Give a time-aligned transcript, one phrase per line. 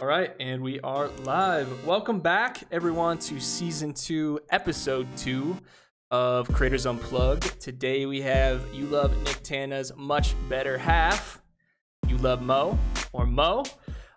[0.00, 1.84] All right, and we are live.
[1.84, 5.56] Welcome back, everyone, to season two, episode two
[6.12, 7.60] of Creators Unplugged.
[7.60, 11.42] Today we have You Love Nick Tana's much better half,
[12.06, 12.78] You Love Mo,
[13.12, 13.64] or Mo.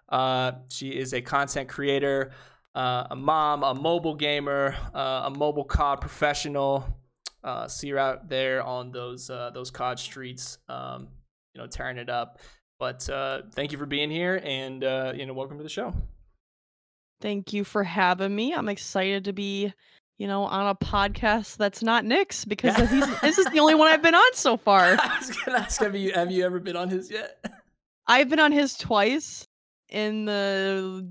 [0.07, 2.29] Uh, she is a content creator,
[2.75, 6.99] uh, a mom, a mobile gamer, uh, a mobile COD professional.
[7.43, 11.07] Uh, see her out there on those uh, those COD streets, um,
[11.55, 12.37] you know, tearing it up.
[12.81, 15.93] But uh, thank you for being here, and uh, you know, welcome to the show.
[17.21, 18.55] Thank you for having me.
[18.55, 19.71] I'm excited to be,
[20.17, 22.75] you know, on a podcast that's not Nick's because
[23.21, 24.97] this is the only one I've been on so far.
[24.99, 27.45] I was gonna ask, have you have you ever been on his yet?
[28.07, 29.45] I've been on his twice
[29.89, 31.07] in the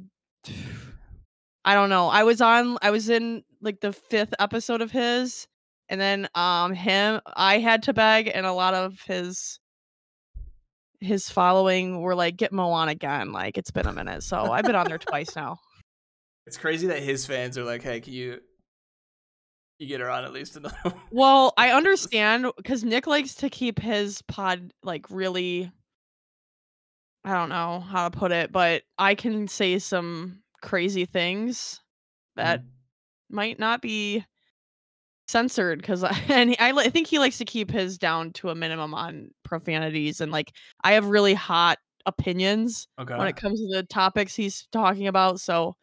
[1.64, 2.08] I don't know.
[2.08, 5.46] I was on I was in like the fifth episode of his
[5.88, 9.59] and then um him I had to beg and a lot of his
[11.00, 14.64] his following were like get Mo on again like it's been a minute so I've
[14.64, 15.58] been on there twice now
[16.46, 18.40] It's crazy that his fans are like, "Hey, can you
[19.78, 23.50] you get her on at least another?" one?" Well, I understand because Nick likes to
[23.50, 25.70] keep his pod like really.
[27.24, 31.80] I don't know how to put it, but I can say some crazy things
[32.36, 32.66] that mm.
[33.28, 34.24] might not be
[35.30, 38.54] censored because I and I, I think he likes to keep his down to a
[38.54, 40.52] minimum on profanities and like
[40.84, 43.16] I have really hot opinions Okay.
[43.16, 45.40] when it comes to the topics he's talking about.
[45.40, 45.74] So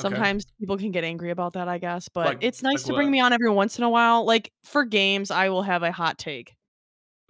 [0.00, 0.14] Okay.
[0.14, 2.08] sometimes people can get angry about that, I guess.
[2.08, 3.12] But Like- it's nice like to bring what?
[3.12, 4.24] me on every once in a while.
[4.24, 6.54] Like for games, I will have a hot take,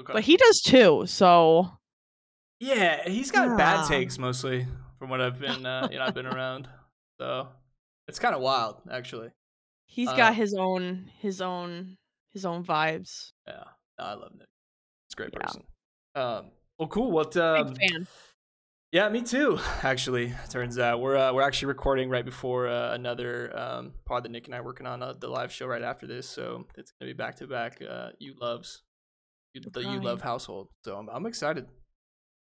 [0.02, 0.12] okay.
[0.12, 1.04] but he does too.
[1.06, 1.70] So
[2.60, 3.88] yeah, he's got bad Ah.
[3.88, 4.66] takes mostly
[4.98, 6.68] from what I've been, uh, you know, I've been around.
[7.18, 7.48] So
[8.06, 9.30] it's kind of wild, actually.
[9.88, 11.96] He's Uh, got his own, his own,
[12.30, 13.32] his own vibes.
[13.46, 13.64] Yeah,
[13.98, 14.48] I love Nick.
[15.08, 15.40] He's a great Yeah.
[15.40, 15.66] person.
[16.14, 17.10] Um, well, cool.
[17.10, 17.32] What?
[17.32, 18.06] Big Um, fan.
[18.92, 19.58] Yeah, me too.
[19.82, 24.30] Actually, turns out we're uh, we're actually recording right before uh, another um, pod that
[24.30, 26.92] Nick and I are working on uh, the live show right after this, so it's
[26.92, 27.82] gonna be back to back.
[27.82, 28.82] uh, You loves,
[29.52, 30.68] you, the You Love household.
[30.84, 31.66] So I'm I'm excited.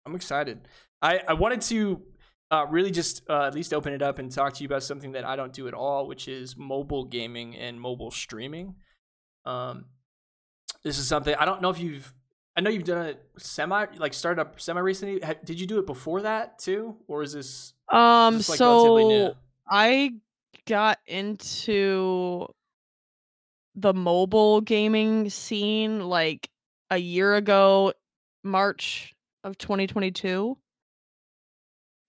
[0.06, 0.68] I'm excited.
[1.02, 2.02] I I wanted to
[2.50, 5.12] uh, really just uh, at least open it up and talk to you about something
[5.12, 8.76] that I don't do at all, which is mobile gaming and mobile streaming.
[9.44, 9.86] Um,
[10.82, 12.12] this is something I don't know if you've.
[12.56, 15.22] I know you've done it semi, like started up semi recently.
[15.44, 19.36] Did you do it before that too, or is this Um, just, like, so
[19.68, 20.14] I
[20.66, 22.48] got into
[23.74, 26.50] the mobile gaming scene like
[26.90, 27.92] a year ago,
[28.42, 30.58] March of 2022.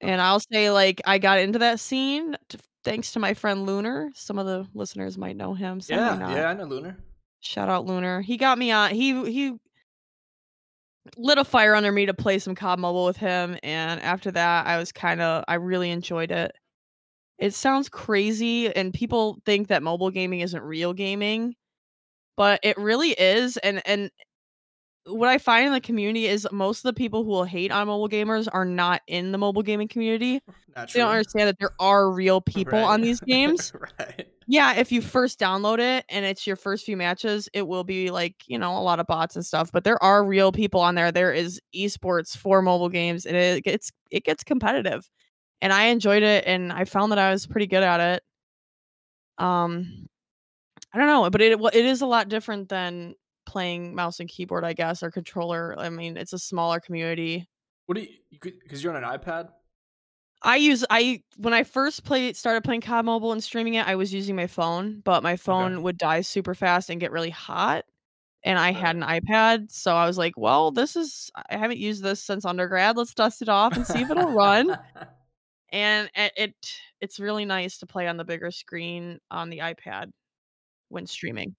[0.02, 4.10] And I'll say like I got into that scene t- thanks to my friend Lunar.
[4.14, 5.82] Some of the listeners might know him.
[5.82, 6.98] Some yeah, yeah, I know Lunar.
[7.42, 8.22] Shout out Lunar.
[8.22, 8.92] He got me on.
[8.92, 9.58] He he
[11.18, 14.68] lit a fire under me to play some COD Mobile with him, and after that,
[14.68, 16.52] I was kind of I really enjoyed it.
[17.38, 21.56] It sounds crazy, and people think that mobile gaming isn't real gaming,
[22.36, 23.58] but it really is.
[23.58, 24.12] And and
[25.10, 27.88] what I find in the community is most of the people who will hate on
[27.88, 30.42] mobile gamers are not in the mobile gaming community.
[30.94, 33.74] They don't understand that there are real people on these games.
[34.00, 34.28] right.
[34.48, 38.10] Yeah, if you first download it and it's your first few matches, it will be
[38.10, 40.96] like, you know, a lot of bots and stuff, but there are real people on
[40.96, 41.12] there.
[41.12, 45.08] There is esports for mobile games and it gets it gets competitive.
[45.62, 48.24] And I enjoyed it and I found that I was pretty good at it.
[49.38, 50.08] Um
[50.94, 53.16] I don't know, but it it is a lot different than
[53.50, 55.76] playing mouse and keyboard, I guess, or controller.
[55.78, 57.48] I mean, it's a smaller community.
[57.88, 58.40] What do you?
[58.40, 59.50] Because you're on an iPad.
[60.42, 63.96] I use I when I first played started playing COD Mobile and streaming it, I
[63.96, 67.84] was using my phone, but my phone would die super fast and get really hot.
[68.44, 72.04] And I had an iPad, so I was like, "Well, this is I haven't used
[72.04, 72.96] this since undergrad.
[72.96, 74.78] Let's dust it off and see if it'll run."
[75.72, 76.56] And it
[77.00, 80.10] it's really nice to play on the bigger screen on the iPad
[80.90, 81.56] when streaming.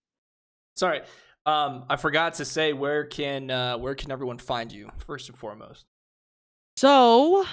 [0.75, 1.03] Sorry,
[1.47, 5.37] um, I forgot to say where can uh, where can everyone find you first and
[5.39, 5.85] foremost.
[6.77, 7.45] So,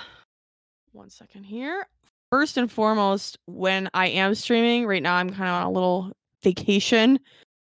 [0.91, 1.87] one second here.
[2.31, 6.11] First and foremost, when I am streaming, right now I'm kind of on a little
[6.43, 7.19] vacation,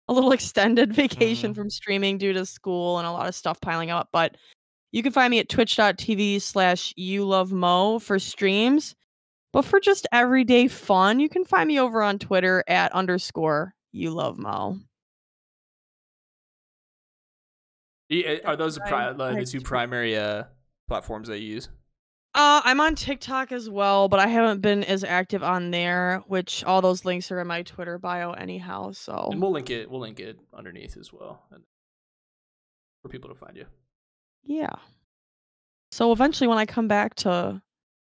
[0.08, 1.56] a little extended vacation Mhm.
[1.56, 4.08] from streaming due to school and a lot of stuff piling up.
[4.12, 4.36] But
[4.92, 8.94] you can find me at twitch.tv slash you love mo for streams.
[9.52, 14.10] But for just everyday fun, you can find me over on Twitter at underscore you
[14.10, 14.78] love mo.
[18.10, 20.44] Y- Are those the, pri- the, I the two primary uh,
[20.88, 21.68] platforms that you use?
[22.34, 26.64] Uh, I'm on TikTok as well, but I haven't been as active on there, which
[26.64, 28.90] all those links are in my Twitter bio anyhow.
[28.90, 29.88] So And we'll link it.
[29.88, 31.62] We'll link it underneath as well, and
[33.02, 33.66] for people to find you.
[34.44, 34.74] yeah.
[35.92, 37.62] So eventually when I come back to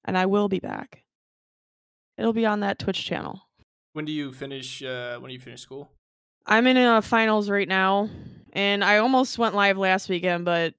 [0.05, 1.03] and I will be back
[2.17, 3.39] It'll be on that Twitch channel.
[3.93, 4.81] When do you finish?
[4.81, 5.91] Uh, when do you finish school?
[6.47, 8.09] I'm in uh, finals right now,
[8.57, 10.73] and I almost went live last weekend, but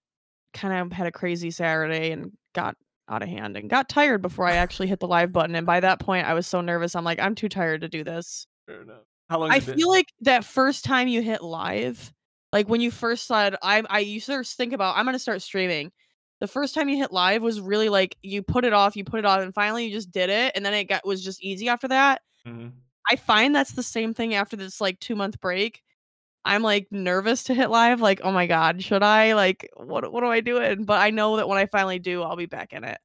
[0.53, 2.77] kind of had a crazy Saturday and got
[3.09, 5.55] out of hand and got tired before I actually hit the live button.
[5.55, 6.97] And by that point, I was so nervous.
[6.97, 8.49] I'm like, I'm too tired to do this.
[8.67, 9.03] Fair enough.
[9.31, 9.53] How long?
[9.53, 9.77] I it been?
[9.77, 12.13] feel like that first time you hit live,
[12.53, 15.93] like when you first said, I, I, you first think about, I'm gonna start streaming.
[16.41, 19.21] The first time you hit live was really like you put it off, you put
[19.21, 21.69] it off, and finally you just did it, and then it got was just easy
[21.69, 22.23] after that.
[22.45, 22.73] Mhm.
[23.09, 25.83] I find that's the same thing after this like two month break.
[26.49, 29.35] I'm like nervous to hit live, like, oh my god, should I?
[29.35, 30.85] Like, what what am I doing?
[30.85, 32.99] But I know that when I finally do, I'll be back in it.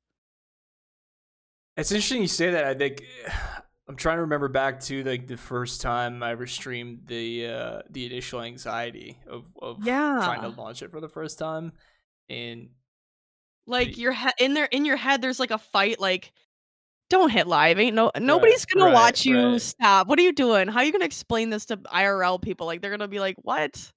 [1.78, 2.66] It's interesting you say that.
[2.66, 3.04] I think
[3.88, 7.82] I'm trying to remember back to like the first time I ever streamed the uh,
[7.90, 10.22] the initial anxiety of of yeah.
[10.24, 11.74] trying to launch it for the first time,
[12.30, 12.70] and
[13.66, 16.34] Like your head in there in your head, there's like a fight, like,
[17.14, 17.80] don't hit live.
[17.80, 19.52] Ain't no nobody's gonna right, watch you.
[19.54, 19.62] right.
[19.62, 20.08] Stop.
[20.08, 20.68] What are you doing?
[20.68, 22.68] How are you gonna explain this to IRL people?
[22.68, 23.92] Like they're gonna be like, what?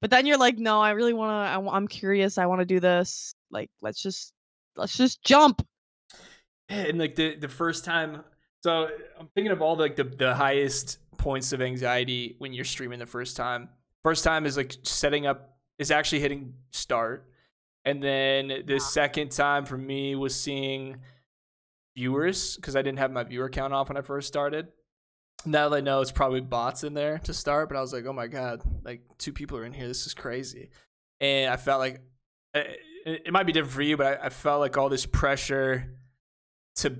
[0.00, 1.32] But then you're like, no, I really wanna.
[1.32, 2.38] I, I'm curious.
[2.38, 3.34] I want to do this.
[3.50, 4.32] Like, let's just
[4.76, 5.66] let's just jump.
[6.68, 8.22] and like the the first time
[8.62, 8.88] so eh,
[9.18, 12.98] i'm thinking of all the, like the, the highest points of anxiety when you're streaming
[12.98, 13.68] the first time
[14.02, 17.26] first time is like setting up is actually hitting start
[17.86, 18.78] and then the Yeah.
[18.78, 20.96] second time for me was seeing
[21.98, 24.68] viewers because i didn't have my viewer count off when i first started
[25.44, 28.06] now that i know it's probably bots in there to start but i was like
[28.06, 30.70] oh my god like two people are in here this is crazy
[31.20, 32.00] and i felt like
[32.54, 32.62] eh,
[33.04, 35.98] it, might be different for you but I, I felt like all this pressure
[36.76, 36.96] to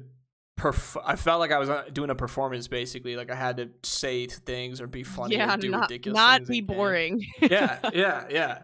[0.59, 3.17] perf- I felt like I was uh, doing a performance basically.
[3.17, 6.47] Like I had to say things or be funny yeah, or do not ridiculous not
[6.47, 7.25] be boring.
[7.41, 8.63] yeah, yeah, yeah.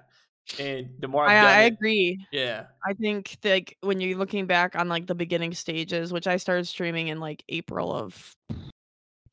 [0.58, 2.26] And the more I, I it, agree.
[2.31, 6.37] yeah, I think like when you're looking back on like the beginning stages, which I
[6.37, 8.37] started streaming in like April of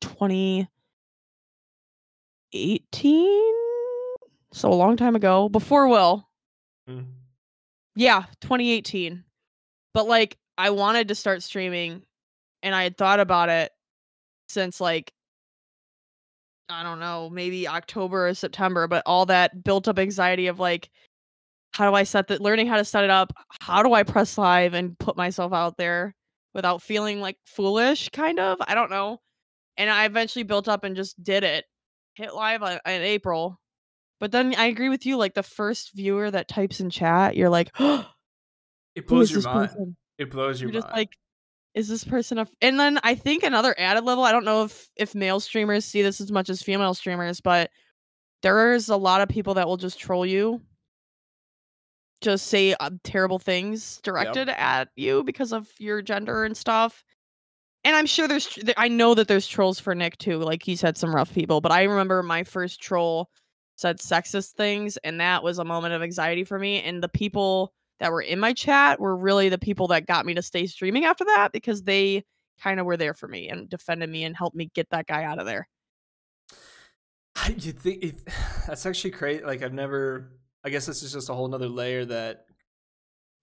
[0.00, 0.66] 2018,
[4.52, 6.28] so a long time ago, before Will.
[6.88, 7.06] Mm.
[7.94, 9.22] Yeah, 2018.
[9.94, 12.02] But like I wanted to start streaming
[12.62, 13.70] and I had thought about it
[14.48, 15.12] since like
[16.68, 20.90] I don't know, maybe October or September, but all that built up anxiety of like
[21.74, 23.32] how do I set that, learning how to set it up?
[23.60, 26.14] How do I press live and put myself out there
[26.54, 28.58] without feeling like foolish kind of?
[28.66, 29.20] I don't know.
[29.78, 31.64] And I eventually built up and just did it.
[32.14, 33.58] Hit live on- in April.
[34.20, 37.48] But then I agree with you like the first viewer that types in chat, you're
[37.48, 38.06] like, "Oh,
[38.94, 39.70] it blows your mind.
[39.70, 39.96] person?
[40.18, 40.98] It blows your You're just mind.
[40.98, 41.16] like,
[41.74, 42.42] is this person a?
[42.42, 42.50] F-?
[42.60, 44.24] And then I think another added level.
[44.24, 47.70] I don't know if if male streamers see this as much as female streamers, but
[48.42, 50.60] there's a lot of people that will just troll you,
[52.20, 57.04] just say uh, terrible things directed at you because of your gender and stuff.
[57.84, 60.38] And I'm sure there's, tr- I know that there's trolls for Nick too.
[60.38, 63.28] Like he's had some rough people, but I remember my first troll
[63.76, 66.80] said sexist things, and that was a moment of anxiety for me.
[66.82, 67.72] And the people
[68.02, 71.04] that were in my chat were really the people that got me to stay streaming
[71.04, 72.24] after that because they
[72.60, 75.22] kind of were there for me and defended me and helped me get that guy
[75.22, 75.68] out of there.
[77.36, 78.14] I you think it,
[78.66, 79.44] that's actually crazy.
[79.44, 80.32] Like I've never.
[80.64, 82.46] I guess this is just a whole nother layer that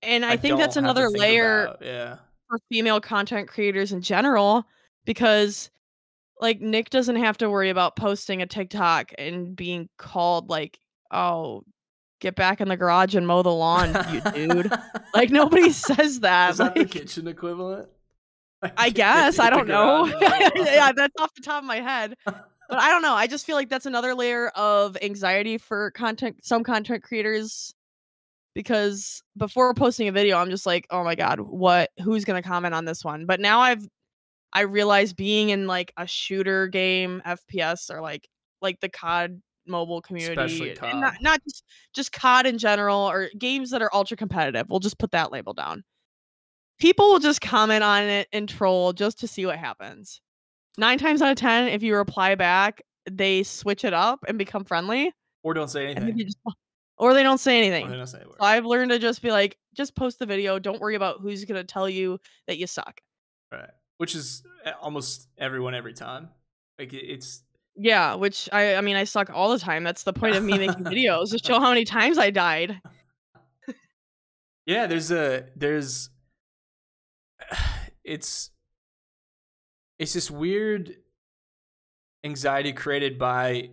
[0.02, 1.82] And I, think that's don't have to another think layer about.
[1.82, 2.18] Yeah.
[2.50, 4.66] for female content creators in general
[5.06, 5.70] because
[6.42, 10.80] like Nick doesn't have to worry about posting a TikTok and being called like,
[11.12, 11.64] "Oh,
[12.20, 14.72] get back in the garage and mow the lawn, you dude."
[15.14, 16.52] Like nobody says that.
[16.52, 17.90] is that the like, kitchen equivalent?
[18.62, 20.06] Like, I guess I don't know.
[20.06, 22.16] garage and all yeah, that's off the top of my head.
[22.26, 23.14] But I don't know.
[23.16, 27.74] I just feel like that's another layer of anxiety for content some content creators
[28.54, 32.48] because before posting a video, I'm just like, "Oh my god, what who's going to
[32.48, 33.88] comment on this one?" But now I've
[34.54, 38.28] I realize being in like a shooter game, FPS or like
[38.62, 41.64] like the COD mobile community, not not just
[41.94, 44.68] just COD in general or games that are ultra competitive.
[44.70, 45.84] We'll just put that label down.
[46.80, 50.22] People will just comment on it and troll just to see what happens.
[50.78, 54.64] Nine times out of ten, if you reply back, they switch it up and become
[54.64, 55.12] friendly,
[55.44, 56.18] Or don't say anything.
[56.18, 56.38] just,
[56.98, 57.90] or they don't say Or anything.
[57.90, 58.22] they don't say.
[58.24, 60.58] So I've learned to just be like, just post the video.
[60.58, 63.02] Don't worry about who's gonna tell you that you suck.
[63.52, 63.70] Right.
[63.98, 66.30] Which is uh, almost everyone every time.
[66.78, 67.44] Like it's
[67.76, 69.84] Yeah, which I I mean I suck all the time.
[69.84, 72.82] That's the point of me making videos to show how many times I died.
[74.66, 76.10] yeah, there's a there's
[78.04, 78.52] it's
[79.98, 80.96] it's this weird
[82.24, 83.72] anxiety created by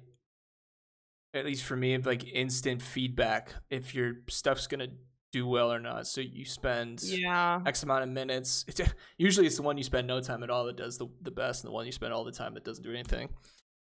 [1.34, 4.88] at least for me of like instant feedback if your stuff's gonna
[5.32, 6.06] do well or not.
[6.06, 7.60] So you spend Yeah.
[7.66, 8.64] X amount of minutes.
[8.68, 8.80] It's,
[9.18, 11.62] usually it's the one you spend no time at all that does the, the best,
[11.62, 13.28] and the one you spend all the time that doesn't do anything.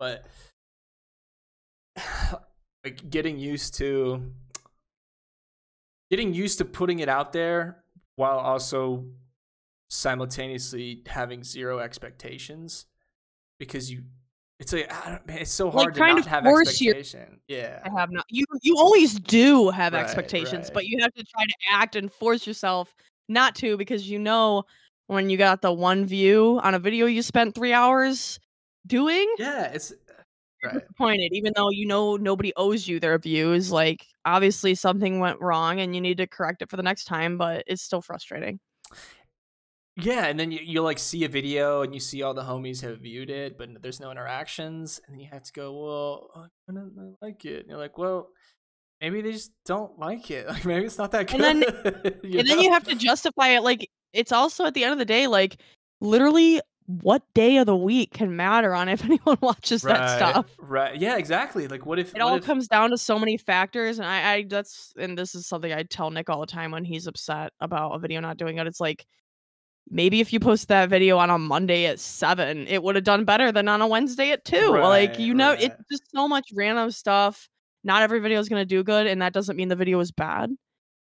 [0.02, 0.26] But
[2.84, 4.32] like getting used to
[6.10, 7.84] getting used to putting it out there
[8.16, 9.04] while also
[9.90, 12.86] simultaneously having zero expectations
[13.60, 14.02] because you
[14.58, 16.80] it's like I don't, man, it's so Like, hard trying to to not have force
[16.80, 17.40] your- expectation.
[17.46, 17.80] Yeah.
[17.84, 18.24] I have not.
[18.28, 20.74] You you always do have Right, expectations, right.
[20.74, 22.92] but you have to try to act and force yourself
[23.28, 24.64] not to because you know
[25.06, 28.40] when you got the one view on a video you spent three hours
[28.86, 30.22] doing, Yeah, it's uh,
[30.64, 30.74] right.
[30.74, 33.70] disappointed, even though you know nobody owes you their views.
[33.70, 37.38] Like obviously something went wrong and you need to correct it for the next time,
[37.38, 38.60] but it's still frustrating.
[39.96, 42.80] Yeah, and then you you like see a video and you see all the homies
[42.80, 46.72] have viewed it, but there's no interactions, and then you have to go, well, I
[46.72, 47.60] don't like it?
[47.60, 48.30] And you're like, well,
[49.02, 50.46] maybe they just don't like it.
[50.48, 51.42] Like maybe it's not that good.
[51.42, 51.60] And
[52.24, 54.98] you and then you have to justify it like it's also at the end of
[54.98, 55.58] the day like
[56.00, 60.98] literally what day of the week can matter on if anyone watches that stuff Right.
[60.98, 61.68] Yeah, exactly.
[61.68, 64.32] Like what if it what all if, comes down to so many factors and I,
[64.32, 67.52] I that's and this is something i tell nick all the time when he's upset
[67.60, 69.06] about a video not doing it it's like
[69.90, 73.24] maybe if you post that video on a monday at seven it would have done
[73.24, 75.62] better than on a wednesday at two like you know right.
[75.62, 77.48] it's just so much random stuff
[77.84, 80.12] not every video is going to do good and that doesn't mean the video is
[80.12, 80.50] bad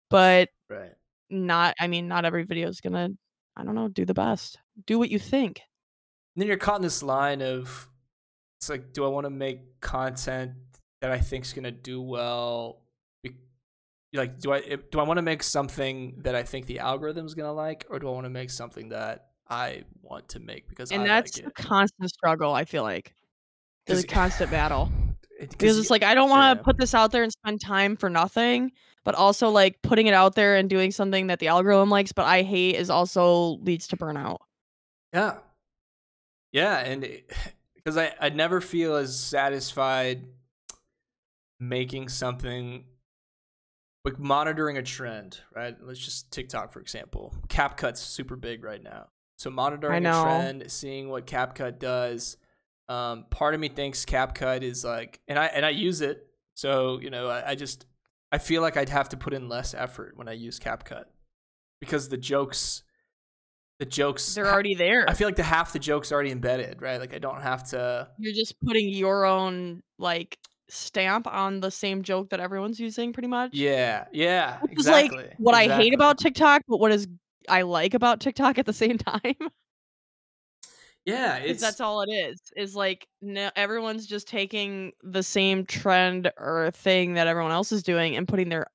[0.09, 0.93] but Right.
[1.29, 3.17] not i mean not every video is going to
[3.57, 5.61] i don't know do the best do what you think
[6.37, 7.89] And then you're caught in this line of
[8.61, 10.53] it's like, do I want to make content
[11.01, 12.83] that I think's gonna do well?
[14.13, 17.35] Like, do I eh, do I want to make something that I think the algorithm's
[17.35, 20.91] gonna like, or do I want to make something that I want to make because
[20.91, 23.15] and I that's like a constant struggle i feel like
[23.87, 24.91] it's a constant battle
[25.41, 26.65] It- 'cause it's like I don't want to yeah.
[26.65, 28.73] put this out there and spend time for nothing,
[29.05, 32.27] but also like putting it out there and doing something that the algorithm likes, but
[32.27, 34.39] I hate is also leads to burnout.
[35.13, 35.39] Yeah.
[36.53, 37.07] Yeah, and
[37.75, 40.25] because I I never feel as satisfied
[41.59, 42.85] making something
[44.05, 45.77] like monitoring a trend, right?
[45.81, 47.35] Let's just TikTok for example.
[47.49, 49.09] CapCut's super big right now.
[49.39, 52.37] So monitoring a trend, seeing what CapCut does.
[52.89, 56.27] Um, part of me thinks CapCut is like, and I and I use it.
[56.55, 57.87] So you know, I, I just
[58.33, 61.05] I feel like I'd have to put in less effort when I use CapCut
[61.81, 62.83] because the jokes,
[63.81, 65.09] the jokes They're already there.
[65.09, 67.01] I feel like the half the joke's already embedded, right?
[67.01, 68.09] Like I don't have to.
[68.19, 73.27] You're just putting your own like stamp on the same joke that everyone's using, pretty
[73.27, 73.55] much.
[73.55, 75.19] Yeah, yeah, Which exactly.
[75.19, 77.09] is like what I hate about TikTok, but what is
[77.49, 79.35] I like about TikTok at the same time.
[81.07, 82.39] Yeah, it's that's all it is.
[82.57, 87.83] Is like no, everyone's just taking the same trend or thing that everyone else is
[87.83, 88.67] doing and putting their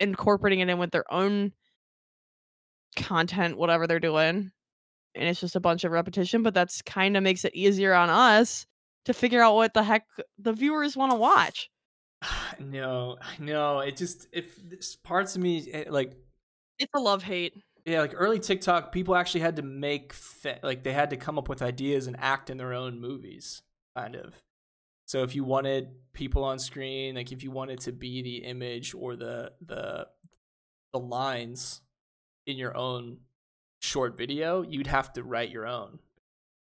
[0.00, 1.52] incorporating it in with their own
[2.94, 4.52] content, whatever they're doing.
[5.14, 8.10] And it's just a bunch of repetition, but that's kind of makes it easier on
[8.10, 8.66] us
[9.06, 10.04] to figure out what the heck
[10.38, 11.70] the viewers want to watch.
[12.60, 13.80] no, no.
[13.80, 14.58] It just if
[15.02, 16.14] parts of me it, like
[16.78, 17.54] It's a love hate.
[17.86, 20.14] yeah, like early TikTok, people actually had to make
[20.62, 23.62] like they had to come up with ideas and act in their own movies,
[23.96, 24.34] kind of.
[25.06, 28.92] So if you wanted people on screen, like if you wanted to be the image
[28.94, 30.08] or the the
[30.92, 31.80] the lines
[32.46, 33.18] in your own
[33.80, 35.98] short video, you'd have to write your own,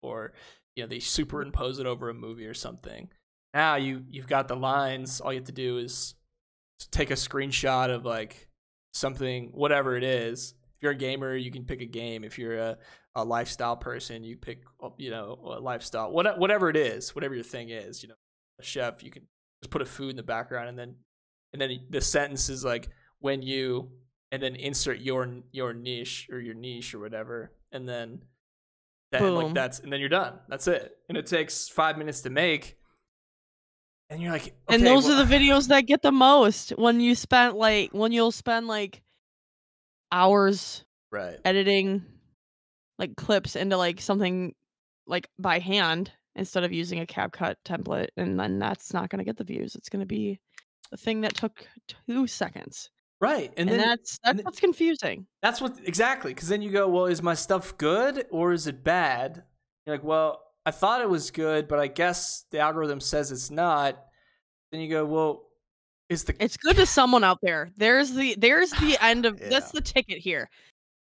[0.02, 0.34] or
[0.76, 3.10] you know they superimpose it over a movie or something.
[3.54, 5.22] Now you you've got the lines.
[5.22, 6.16] All you have to do is
[6.92, 8.48] take a screenshot of like
[8.94, 10.54] something, whatever it is.
[10.78, 12.24] If you're a gamer, you can pick a game.
[12.24, 12.78] If you're a,
[13.16, 17.36] a lifestyle person, you pick uh, you know a lifestyle, what, whatever it is, whatever
[17.36, 18.02] your thing is.
[18.02, 18.16] You know,
[18.60, 19.24] a chef, you can
[19.62, 20.96] just put a food in the background, and then
[21.54, 23.92] and then the sentence is like when you
[24.32, 28.22] and then insert your your niche or your niche or whatever, and then
[29.12, 30.36] that like that's and then you're done.
[30.48, 32.78] That's it, and it takes five minutes to make.
[34.12, 37.16] And you're like, and those well- are the videos that get the most when you
[37.16, 39.02] spent like when you'll spend like
[40.12, 41.40] hours right.
[41.46, 42.04] editing
[42.98, 44.54] like clips into like something
[45.08, 49.26] like by hand instead of using a CapCut template and then that's not going to
[49.26, 49.76] get the views.
[49.76, 50.40] It's going to be
[50.92, 51.68] the thing that took
[52.08, 52.90] 2 seconds.
[53.22, 55.26] Right, and, And, then that's that's then- what's confusing.
[55.42, 58.84] That's what exactly because then you go, well, is my stuff good or is it
[58.84, 59.44] bad?
[59.86, 63.52] You're like, well, I thought it was good, but I guess the algorithm says it's
[63.52, 64.02] not.
[64.72, 65.48] Then you go, well,
[66.10, 67.70] is the It's good to someone out there.
[67.76, 69.50] There's the there's the end of Yeah.
[69.50, 70.50] that's the ticket here.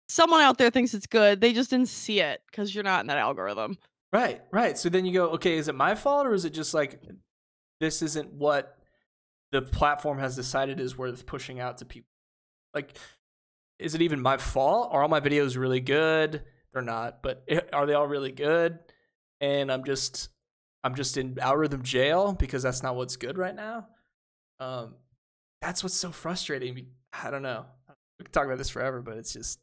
[0.08, 1.40] Someone out there thinks it's good.
[1.40, 3.76] They just didn't see it cuz you're not in that algorithm.
[4.12, 4.78] right, right?
[4.78, 7.02] So then you go, okay, is it my fault or is it just like
[7.80, 8.75] this isn't what
[9.52, 12.08] the platform has decided is worth pushing out to people?
[12.74, 12.96] like
[13.78, 14.88] is it even my fault?
[14.92, 16.42] Are all my videos really good?
[16.72, 18.78] They're not, but are they all really good?
[19.40, 20.30] And I'm just
[20.84, 23.88] I'm just in algorithm jail because that's not what's good right now.
[24.60, 24.94] Um,
[25.60, 26.86] that's what's so frustrating.
[27.12, 27.66] I don't know.
[28.18, 29.58] We could talk about this forever, but it's just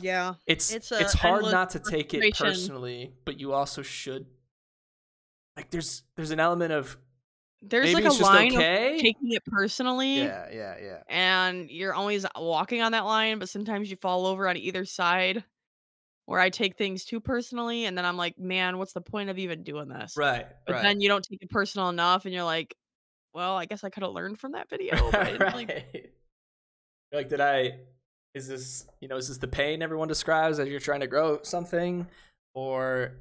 [0.00, 0.34] Yeah.
[0.46, 4.26] it's It's it's, hard not to take it personally, but you also should.
[5.56, 6.96] Like, there's there's an element of
[7.62, 8.94] There's maybe like a line okay.
[8.94, 10.18] of taking it personally.
[10.18, 11.02] yeah, yeah, yeah.
[11.08, 15.44] and you're always walking on that line, but sometimes you fall over on either side.
[16.26, 19.38] Where I take things too personally, and then I'm like, man, what's the point of
[19.38, 20.16] even doing this?
[20.16, 20.82] Right, But right.
[20.82, 22.74] then you don't take it personal enough, and you're like,
[23.32, 24.96] well, I guess I could have learned from that video.
[25.12, 26.10] But I didn't right.
[27.12, 27.78] Like, did I?
[28.34, 29.16] Is this you know?
[29.16, 32.08] Is this the pain everyone describes as you're trying to grow something,
[32.54, 33.12] or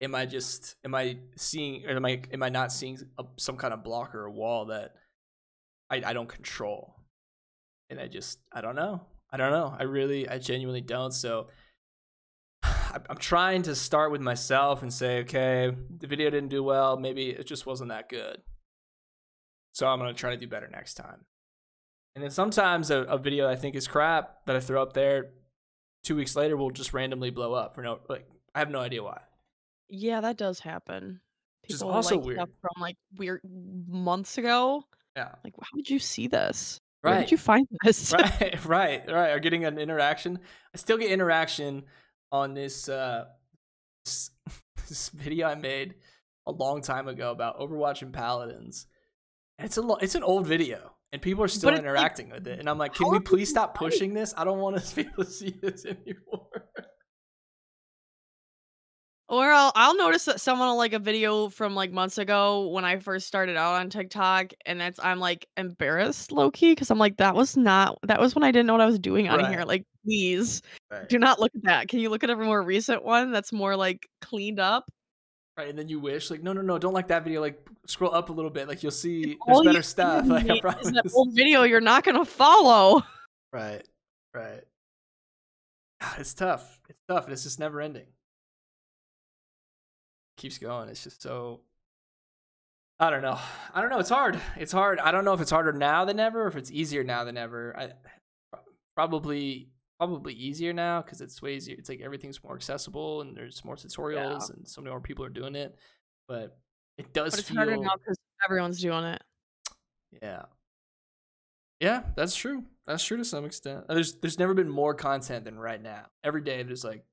[0.00, 3.56] am I just am I seeing or am I am I not seeing a, some
[3.56, 4.94] kind of block or a wall that
[5.90, 6.94] I I don't control,
[7.90, 11.48] and I just I don't know I don't know I really I genuinely don't so.
[12.64, 16.96] I'm trying to start with myself and say, okay, the video didn't do well.
[16.96, 18.40] Maybe it just wasn't that good.
[19.72, 21.24] So I'm gonna try to do better next time.
[22.14, 25.30] And then sometimes a, a video I think is crap that I throw up there,
[26.02, 29.02] two weeks later will just randomly blow up for no like I have no idea
[29.02, 29.20] why.
[29.88, 31.20] Yeah, that does happen.
[31.62, 32.38] Which is People also like weird.
[32.38, 33.40] stuff from like weird
[33.88, 34.84] months ago.
[35.16, 35.34] Yeah.
[35.44, 36.80] Like, how did you see this?
[37.02, 37.20] Where Right.
[37.20, 38.12] did you find this?
[38.12, 39.30] right, right, right.
[39.30, 40.38] Are getting an interaction.
[40.74, 41.84] I still get interaction
[42.32, 43.26] on this uh
[44.04, 44.30] this,
[44.88, 45.94] this video I made
[46.46, 48.86] a long time ago about Overwatch and Paladins.
[49.58, 52.46] And it's a lo- it's an old video, and people are still like, interacting with
[52.46, 52.60] it.
[52.60, 54.32] And I'm like, can we please stop pushing this?
[54.36, 56.46] I don't want to be able to see this anymore.
[59.30, 62.86] Or I'll, I'll notice that someone will like a video from like months ago when
[62.86, 66.98] I first started out on TikTok, and that's I'm like embarrassed low key because I'm
[66.98, 69.44] like that was not that was when I didn't know what I was doing on
[69.52, 69.64] here.
[69.64, 71.06] Like, please Right.
[71.10, 71.88] do not look at that.
[71.88, 74.90] Can you look at a more recent one that's more like cleaned up?
[75.58, 77.42] Right, and then you wish like, no, no, no, don't like that video.
[77.42, 78.66] Like, scroll up a little bit.
[78.68, 80.26] Like, you'll see All there's better stuff.
[80.28, 80.90] Like, I is promise.
[80.92, 83.02] that old video you're not gonna follow.
[83.52, 83.82] Right,
[84.32, 84.62] right.
[86.16, 86.80] It's tough.
[86.88, 88.06] It's tough, and it's just never ending.
[90.38, 90.88] Keeps going.
[90.88, 91.60] It's just so.
[93.00, 93.38] I don't know.
[93.74, 93.98] I don't know.
[93.98, 94.40] It's hard.
[94.56, 94.98] It's hard.
[94.98, 97.36] I don't know if it's harder now than ever, or if it's easier now than
[97.36, 97.76] ever.
[97.76, 97.92] I
[98.96, 101.74] probably probably easier now because it's way easier.
[101.78, 105.28] It's like everything's more accessible and there's more tutorials and so many more people are
[105.28, 105.76] doing it.
[106.28, 106.56] But
[106.96, 107.56] it does But it's feel.
[107.56, 109.22] harder now because everyone's doing it.
[110.22, 110.42] Yeah.
[111.80, 112.64] Yeah, that's true.
[112.86, 113.86] That's true to some extent.
[113.88, 116.06] There's there's never been more content than right now.
[116.24, 117.04] Every day there's like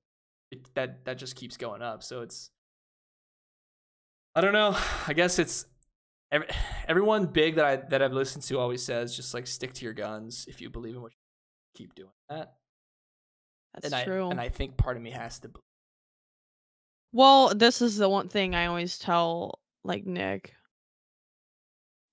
[0.51, 2.01] it, that that just keeps going up.
[2.01, 2.49] So it's
[4.36, 4.78] I don't know.
[5.08, 5.65] I guess it's
[6.32, 6.48] every,
[6.88, 9.93] everyone big that I that I've listened to always says just like stick to your
[9.93, 11.17] guns if you believe in what you
[11.76, 12.54] keep doing that.
[13.74, 14.28] That's and true.
[14.28, 15.62] I and I think part of me has to believe.
[17.12, 20.54] Well, this is the one thing I always tell like Nick.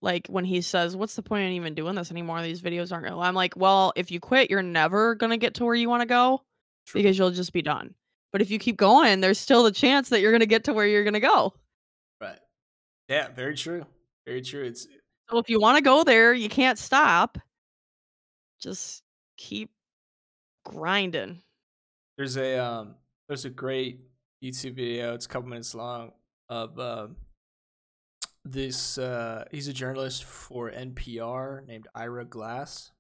[0.01, 2.43] Like when he says, "What's the point in even doing this anymore?
[2.43, 5.65] These videos aren't gonna." I'm like, "Well, if you quit, you're never gonna get to
[5.65, 6.43] where you want to go
[6.87, 7.01] True.
[7.01, 7.95] because you'll just be done.
[8.33, 10.87] But if you keep going, there's still the chance that you're gonna get to where
[10.87, 11.55] you're gonna go.
[13.09, 13.85] Yeah, very true.
[14.27, 14.65] Very true.
[14.65, 14.87] It's
[15.31, 17.39] So if you want to go there, you can't stop.
[18.61, 19.03] Just
[19.37, 19.71] keep
[20.65, 21.43] grinding."
[22.17, 22.95] There's a um
[23.29, 24.01] there's a great
[24.43, 26.13] YouTube video, it's a couple minutes long,
[26.49, 27.17] of um
[28.45, 32.91] this uh he's a journalist for NPR named Ira Glass.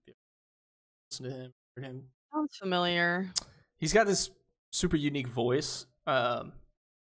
[1.11, 2.03] Listen to him, heard him.
[2.33, 3.31] Sounds familiar.
[3.79, 4.31] He's got this
[4.73, 5.87] super unique voice.
[6.07, 6.53] Um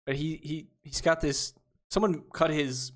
[0.06, 1.54] but he he he's got this
[1.96, 2.92] someone cut his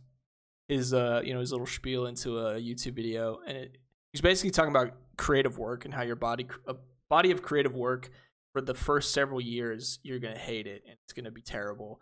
[0.67, 3.77] his uh you know his little spiel into a YouTube video and it,
[4.11, 6.75] he's basically talking about creative work and how your body a
[7.09, 8.09] body of creative work
[8.51, 12.01] for the first several years you're to hate it and it's to be terrible.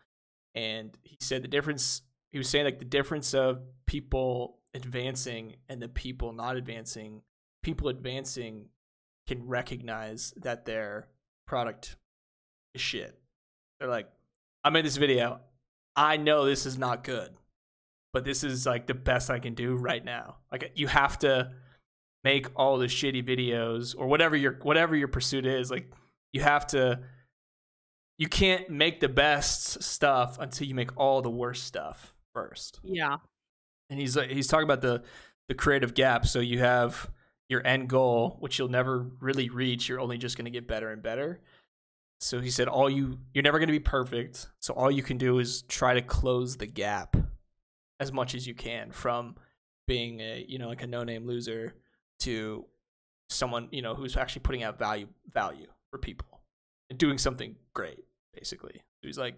[0.55, 5.79] And he said the difference he was saying like the difference of people advancing and
[5.79, 7.21] the people not advancing
[7.61, 8.69] people advancing
[9.27, 11.09] can recognize that their
[11.45, 11.95] product
[12.73, 13.19] is shit.
[13.79, 14.09] They're like
[14.63, 15.41] i made this video
[15.97, 17.31] i know this is not good
[18.13, 20.37] but this is like the best i can do right now.
[20.51, 21.51] Like you have to
[22.23, 25.93] make all the shitty videos or whatever your whatever your pursuit is like
[26.33, 26.99] you have to
[28.17, 32.79] you can't make the best stuff until you make all the worst stuff first.
[32.83, 33.17] Yeah.
[33.91, 35.03] and he's like he's talking about the
[35.47, 36.25] the creative gap.
[36.25, 37.11] So you have
[37.49, 39.87] your end goal which you'll never really reach.
[39.87, 41.39] You're only just going to get better and better
[42.19, 44.47] so he said all you you're never going to be perfect.
[44.59, 47.15] So all you can do is try to close the gap
[47.99, 49.35] as much as you can from
[49.87, 51.75] being a you know like a no name loser
[52.19, 52.65] to
[53.29, 56.41] someone you know who's actually putting out value value for people
[56.89, 58.03] and doing something great
[58.33, 58.81] basically.
[59.01, 59.35] He's like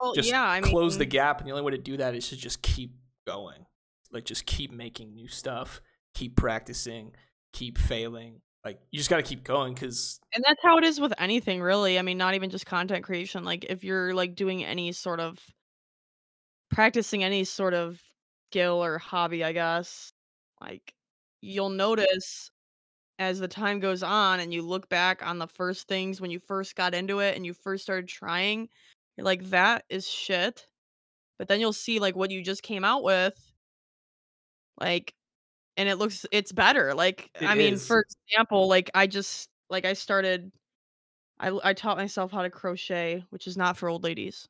[0.00, 2.14] Well, just yeah, I close the mm gap and the only way to do that
[2.14, 2.94] is to just keep
[3.26, 3.66] going.
[4.12, 5.80] Like just keep making new stuff
[6.14, 7.12] keep practicing
[7.52, 11.00] keep failing like you just got to keep going because and that's how it is
[11.00, 11.98] with anything, really.
[11.98, 13.44] I mean, not even just content creation.
[13.44, 15.38] Like, if you're like doing any sort of
[16.70, 18.00] practicing any sort of
[18.50, 20.12] skill or hobby, I guess,
[20.60, 20.94] like
[21.40, 22.50] you'll notice
[23.18, 26.38] as the time goes on and you look back on the first things when you
[26.38, 28.68] first got into it and you first started trying,
[29.16, 30.66] you're like, that is shit.
[31.38, 33.34] But then you'll see like what you just came out with,
[34.80, 35.14] like,
[35.76, 36.94] and it looks it's better.
[36.94, 37.86] Like, It I mean, is.
[37.86, 40.52] for example, like I just like I started
[41.40, 44.48] I I taught myself how to crochet, which is not for old ladies.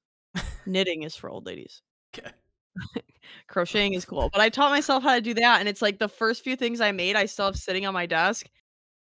[0.67, 1.83] Knitting is for old ladies.
[2.19, 2.33] okay
[3.49, 6.09] Crocheting is cool, but I taught myself how to do that, and it's like the
[6.09, 8.47] first few things I made, I still have sitting on my desk,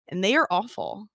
[0.08, 1.08] and they are awful.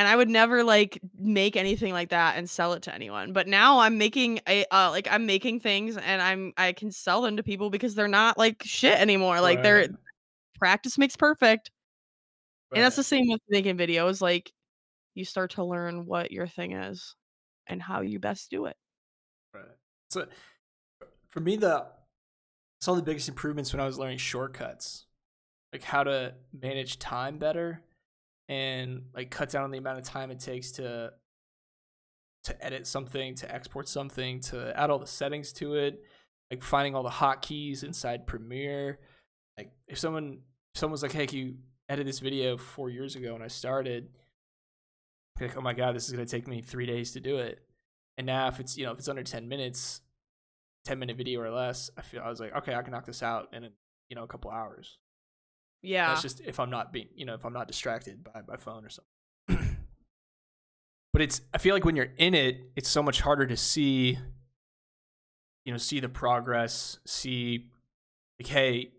[0.00, 3.34] And I would never like make anything like that and sell it to anyone.
[3.34, 7.20] But now I'm making a uh, like I'm making things and I'm I can sell
[7.20, 9.42] them to people because they're not like shit anymore.
[9.42, 9.88] Like they're
[10.58, 11.70] practice makes perfect.
[12.72, 14.22] And that's the same with making videos.
[14.22, 14.50] Like
[15.14, 17.14] you start to learn what your thing is
[17.66, 18.76] and how you best do it.
[19.52, 19.64] right.
[20.08, 20.26] so
[21.28, 21.84] for me the I
[22.80, 25.04] saw the biggest improvements when i was learning shortcuts
[25.70, 27.82] like how to manage time better
[28.50, 31.10] and like cut down on the amount of time it takes to
[32.44, 36.02] to edit something to export something to add all the settings to it
[36.50, 38.98] like finding all the hotkeys inside premiere.
[39.56, 40.40] Like if someone
[40.74, 41.54] if someone's like hey can you
[41.88, 44.08] edit this video four years ago when i started?
[45.40, 47.60] Like oh my god this is to take me three days to do it.
[48.18, 50.00] And now if it's you know if it's under 10 minutes
[50.86, 53.22] 10 minute video or less i feel i was like okay i can knock this
[53.22, 53.68] out in
[54.08, 54.96] you know a couple hours
[55.82, 56.08] Yeah.
[56.08, 58.84] that's just if I'm not being, you know, if I'm not distracted by my phone
[58.84, 59.76] or something.
[61.12, 64.18] but it's, I feel like when you're in it, it's so much harder to see,
[65.64, 67.70] you know, see the progress, see,
[68.38, 68.92] like, hey,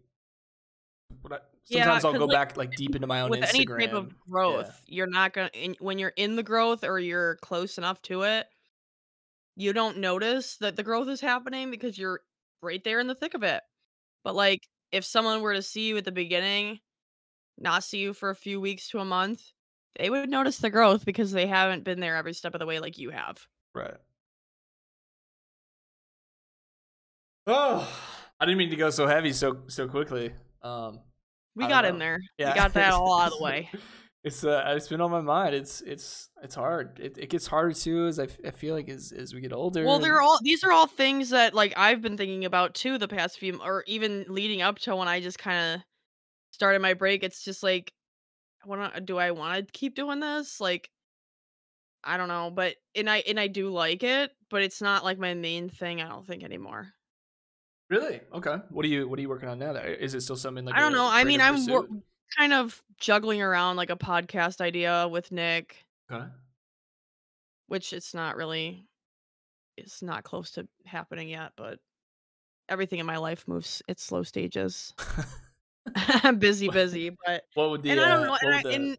[1.21, 3.65] what I, Yeah, sometimes I'll go like, back like deep into my own with any
[3.65, 7.77] type of growth, you're not gonna in, when you're in the growth or you're close
[7.77, 8.47] enough to it,
[9.55, 12.21] you don't notice that the growth is happening because you're
[12.61, 13.61] right there in the thick of it.
[14.23, 16.79] But like if someone were to see you at the beginning,
[17.57, 19.41] not see you for a few weeks to a month,
[19.97, 22.79] they would notice the growth because they haven't been there every step of the way
[22.79, 23.45] like you have.
[23.73, 23.95] Right.
[27.47, 27.87] Oh,
[28.39, 30.33] I didn't mean to go so heavy so so quickly.
[30.61, 30.99] Um,
[31.55, 32.19] We got in there.
[32.37, 33.69] yeah, We got that all out of the way.
[34.23, 35.55] It's uh, it's been on my mind.
[35.55, 36.99] It's it's it's hard.
[36.99, 39.51] It, it gets harder too as I, f- I feel like as as we get
[39.51, 39.83] older.
[39.83, 43.07] Well, they're all these are all things that like I've been thinking about too the
[43.07, 45.81] past few or even leading up to when I just kind of
[46.51, 47.23] started my break.
[47.23, 47.93] It's just like
[48.63, 50.61] what do I want to keep doing this?
[50.61, 50.91] Like
[52.03, 55.17] I don't know, but and I and I do like it, but it's not like
[55.17, 56.93] my main thing I don't think anymore.
[57.89, 58.57] really okay.
[58.69, 59.73] What are you what are you working on now?
[59.73, 61.07] Is it still something like I don't know.
[61.07, 61.87] I mean, I'm wor-?
[62.37, 66.25] Kind of juggling around like a podcast idea with Nick, okay.
[67.67, 68.85] which it's not really
[69.77, 71.79] it's not close to happening yet, but
[72.69, 74.93] everything in my life moves at slow stages.
[76.23, 78.65] I'm busy, busy, but what would the and I uh, don't know, what and, would
[78.65, 78.97] I, the and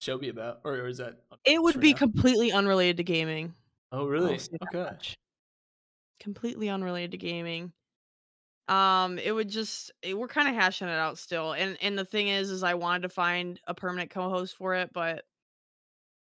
[0.00, 1.98] show be about, or, or is that it would for be now?
[1.98, 3.54] completely unrelated to gaming.
[3.92, 4.38] Oh I'll really?
[4.38, 4.78] say that Okay.
[4.90, 5.14] much.
[6.20, 7.72] Completely unrelated to gaming.
[8.68, 12.04] Um, it would just it, we're kind of hashing it out still, and and the
[12.04, 15.24] thing is, is I wanted to find a permanent co-host for it, but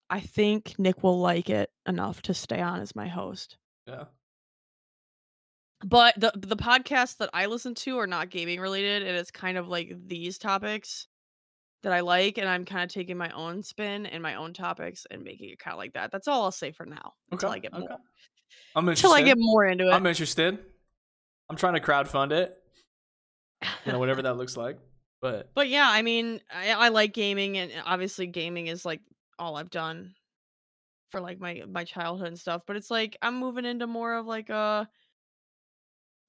[0.10, 3.58] I think Nick will like it enough to stay on as my host.
[3.88, 4.06] Yeah.
[5.86, 9.58] But the the podcasts that I listen to are not gaming related, and it's kind
[9.58, 11.08] of like these topics
[11.84, 15.06] that I like, and I'm kind of taking my own spin and my own topics
[15.10, 16.12] and making it kind of like that.
[16.12, 17.80] That's all I'll say for now until I get okay.
[17.80, 17.98] more
[18.76, 19.93] I'm until I get more into it.
[19.93, 20.60] I'm interested.
[21.49, 22.55] I'm trying to crowdfund it.
[23.86, 24.79] You know, whatever that looks like.
[25.21, 29.01] But But yeah, I mean, I, I like gaming, and obviously, gaming is like
[29.39, 30.15] all I've done
[31.12, 32.63] for like my my childhood and stuff.
[32.67, 34.89] But it's like I'm moving into more of like a,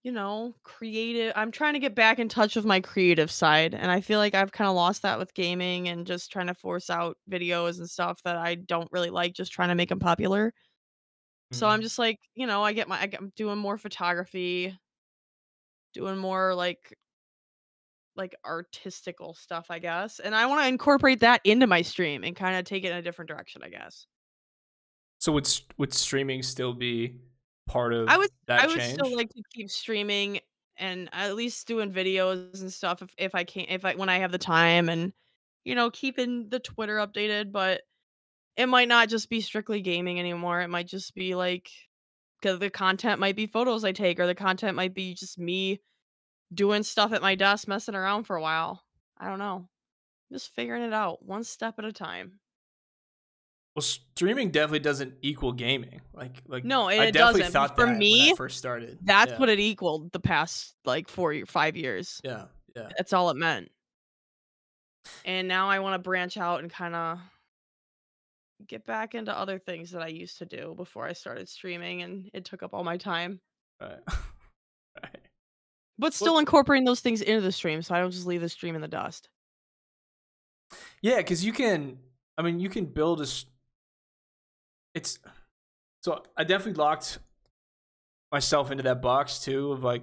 [0.03, 1.33] you know, creative.
[1.35, 4.35] I'm trying to get back in touch with my creative side, and I feel like
[4.35, 7.91] I've kind of lost that with gaming and just trying to force out videos and
[7.91, 10.53] stuff that I don't really like, just trying to make them popular.
[11.53, 13.79] So I'm mm, just like, you know, I get my I get, I'm doing more
[13.79, 14.77] photography,
[15.95, 16.97] doing more like
[18.17, 20.21] like artistical stuff, I guess.
[20.21, 22.97] And I want to incorporate that into my stream and kind of take it in
[22.97, 24.07] a different direction, I guess.
[25.19, 27.17] so would would streaming still be
[27.67, 28.95] part of I would I would change?
[28.95, 30.41] still like to keep streaming
[30.77, 34.19] and at least doing videos and stuff if, if I can't if I when I
[34.19, 35.13] have the time and
[35.65, 37.83] you know, keeping the Twitter updated, but
[38.57, 40.61] it might not just be strictly gaming anymore.
[40.61, 41.71] It might just be like
[42.41, 45.81] because the content might be photos I take, or the content might be just me
[46.53, 48.83] doing stuff at my desk, messing around for a while.
[49.19, 49.69] I don't know.
[50.33, 52.41] Just figuring it out one step at a time.
[53.75, 56.01] Well, streaming definitely doesn't equal gaming.
[56.15, 57.53] Like, like No, I it definitely doesn't.
[57.53, 58.99] thought For I me, first started.
[59.03, 59.39] That's yeah.
[59.39, 62.21] what it equaled the past like four, five years.
[62.25, 62.89] Yeah, yeah.
[62.97, 63.71] That's all it meant.
[65.27, 67.19] And now I want to branch out and kind of
[68.67, 72.31] get back into other things that I used to do before I started streaming, and
[72.33, 73.41] it took up all my time.
[73.81, 73.99] Right.
[75.03, 75.19] right.
[75.99, 78.75] But still incorporating those things into the stream, so I don't just leave the stream
[78.75, 79.29] in the dust.
[81.03, 81.99] Yeah, because you can.
[82.37, 83.27] I mean, you can build a.
[84.95, 85.19] It's
[86.03, 87.19] so I definitely locked
[88.31, 90.03] myself into that box too of like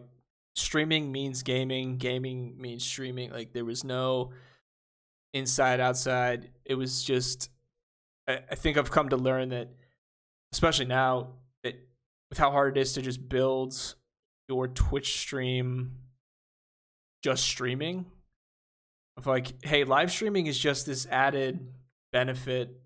[0.56, 3.32] streaming means gaming, gaming means streaming.
[3.32, 4.32] Like there was no
[5.34, 6.50] inside outside.
[6.66, 7.50] It was just.
[8.28, 9.70] I, I think I've come to learn that,
[10.54, 11.30] especially now,
[11.64, 11.76] that
[12.30, 13.96] with how hard it is to just build
[14.50, 15.98] your Twitch stream,
[17.24, 18.06] just streaming
[19.18, 21.68] of like, hey, live streaming is just this added
[22.12, 22.82] benefit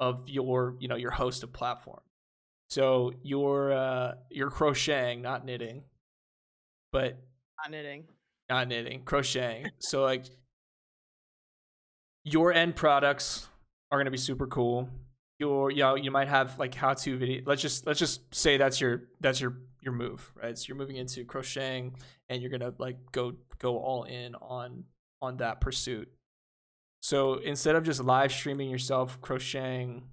[0.00, 2.00] of your, you know, your host of platform.
[2.70, 5.84] So you're uh you're crocheting, not knitting,
[6.92, 7.18] but
[7.62, 8.04] Not knitting.
[8.48, 9.66] not knitting, crocheting.
[9.78, 10.24] so like
[12.24, 13.48] your end products
[13.94, 14.88] are gonna be super cool.
[15.38, 17.42] Your you know, you might have like how to video.
[17.46, 20.56] Let's just let's just say that's your that's your your move, right?
[20.56, 21.96] So you're moving into crocheting
[22.28, 24.84] and you're gonna like go go all in on
[25.22, 26.08] on that pursuit.
[27.02, 30.04] So instead of just live streaming yourself crocheting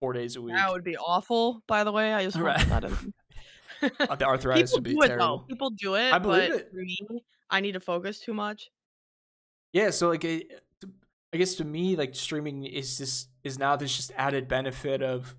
[0.00, 1.62] four days a week, That would be awful.
[1.68, 2.68] By the way, I just to Right.
[2.68, 3.12] that in.
[4.00, 5.38] uh, the arthritis People would be do it terrible.
[5.38, 5.44] though.
[5.44, 6.12] People do it.
[6.12, 6.70] I believe but it.
[6.70, 8.70] For me, I need to focus too much.
[9.72, 10.62] Yeah, so like it,
[11.32, 15.34] I guess to me like streaming is just is now this just added benefit of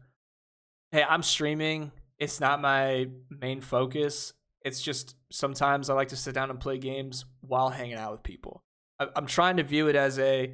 [0.91, 1.91] hey, I'm streaming.
[2.19, 4.33] It's not my main focus.
[4.63, 8.23] It's just sometimes I like to sit down and play games while hanging out with
[8.23, 8.63] people.
[8.99, 10.53] I'm trying to view it as a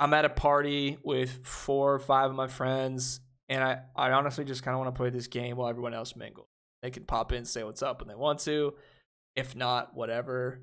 [0.00, 4.44] I'm at a party with four or five of my friends, and I, I honestly
[4.44, 6.48] just kind of want to play this game while everyone else mingles.
[6.82, 8.74] They can pop in, say what's up when they want to.
[9.34, 10.60] If not, whatever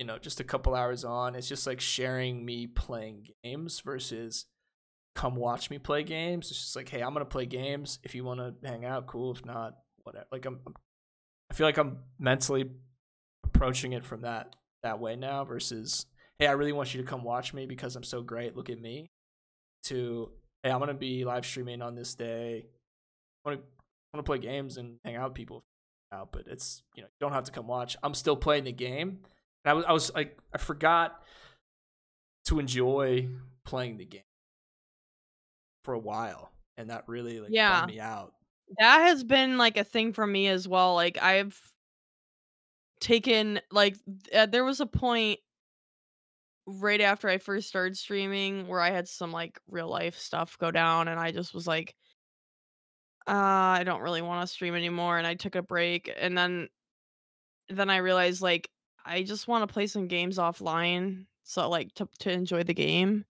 [0.00, 1.34] you know, just a couple hours on.
[1.34, 4.46] It's just like sharing me playing games versus
[5.14, 6.50] come watch me play games.
[6.50, 7.98] It's just like, hey, I'm gonna play games.
[8.04, 9.32] If you want to hang out, cool.
[9.32, 10.26] If not, whatever.
[10.32, 10.74] Like I'm, I'm-
[11.50, 12.70] I feel like I'm mentally
[13.44, 16.06] approaching it from that that way now versus,
[16.38, 18.56] hey, I really want you to come watch me because I'm so great.
[18.56, 19.10] Look at me.
[19.84, 20.30] To
[20.62, 22.66] hey, I'm gonna be live streaming on this day.
[23.44, 23.66] I want to
[24.14, 25.64] want to play games and hang out with people
[26.12, 27.96] out, but it's you know you don't have to come watch.
[28.02, 29.20] I'm still playing the game.
[29.64, 31.20] And I was I was like I forgot
[32.46, 33.28] to enjoy
[33.64, 34.22] playing the game
[35.90, 37.60] for a while, and that really like Yeah.
[37.66, 38.34] bummed me out.
[38.78, 40.94] That has been like a thing for me as well.
[40.94, 41.74] Like I've
[43.00, 43.96] taken like
[44.34, 45.40] uh, there was a point
[46.66, 50.70] right after I first started streaming where I had some like real life stuff go
[50.70, 51.96] down and I just was like
[53.26, 53.32] uh
[53.78, 56.68] I don't really want to stream anymore and I took a break and then
[57.68, 58.70] then I realized like
[59.04, 63.24] I just want to play some games offline so like to to enjoy the game.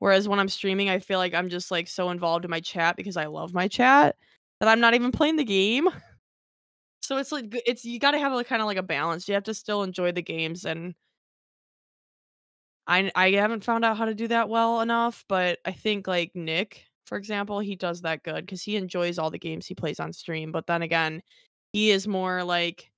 [0.00, 2.96] Whereas when I'm streaming I feel like I'm just like so involved in my chat
[2.96, 4.16] because I love my chat
[4.60, 5.88] that I'm not even playing the game.
[7.02, 9.26] So it's like it's you got to have a kind of like a balance.
[9.28, 10.94] You have to still enjoy the games and
[12.86, 16.32] I I haven't found out how to do that well enough, but I think like
[16.34, 20.00] Nick, for example, he does that good cuz he enjoys all the games he plays
[20.00, 21.22] on stream, but then again,
[21.72, 22.89] he is more like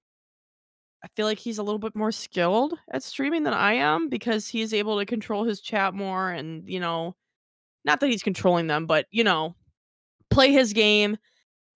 [1.05, 4.47] I feel like he's a little bit more skilled at streaming than I am because
[4.49, 7.17] he is able to control his chat more and, you know,
[7.85, 9.57] not that he's controlling them, but you know,
[10.31, 11.17] play his game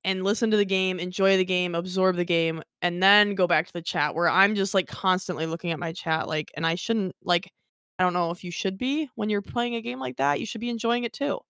[0.04, 3.66] and listen to the game, enjoy the game, absorb the game, and then go back
[3.66, 6.76] to the chat where I'm just like constantly looking at my chat like and I
[6.76, 7.50] shouldn't like
[7.98, 10.40] I don't know if you should be when you're playing a game like that.
[10.40, 11.40] You should be enjoying it too.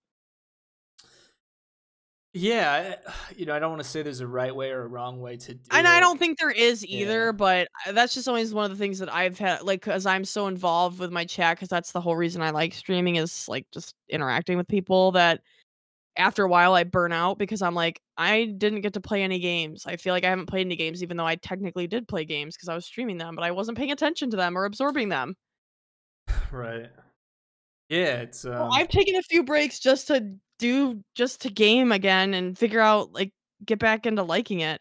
[2.36, 4.86] Yeah, I- you know, I don't want to say there's a right way or a
[4.86, 7.32] wrong way to do And I don't think there is either, Yeah.
[7.32, 10.24] but uh, that's just always one of the things that I've had like cuz I'm
[10.24, 13.66] so involved with my chat cuz that's the whole reason I like streaming is like
[13.72, 15.40] just interacting with people that
[16.18, 19.38] after a while I burn out because I'm like I didn't get to play any
[19.38, 19.86] games.
[19.86, 22.56] I feel like I haven't played any games even though I technically did play games
[22.58, 25.36] cuz I was streaming them, but I wasn't paying attention to them or absorbing them.
[26.52, 26.90] right.
[27.88, 31.92] Yeah, it's um, Well, I've taken a few breaks just to do just to game
[31.92, 33.32] again and figure out like
[33.64, 34.80] get back into liking it.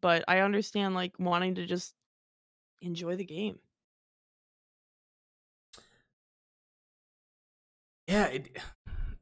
[0.00, 1.94] But I understand like wanting to just
[2.82, 3.58] enjoy the game.
[8.06, 8.56] yeah, it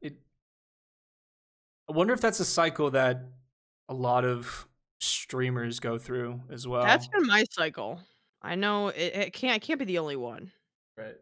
[0.01, 0.15] it.
[1.89, 3.21] I wonder if that's a cycle that
[3.89, 4.67] a lot of
[4.99, 6.83] streamers go through as well.
[6.83, 7.99] That's been my cycle.
[8.41, 9.57] I know it, it can't.
[9.57, 10.51] It can't be the only one.
[10.97, 11.15] Right.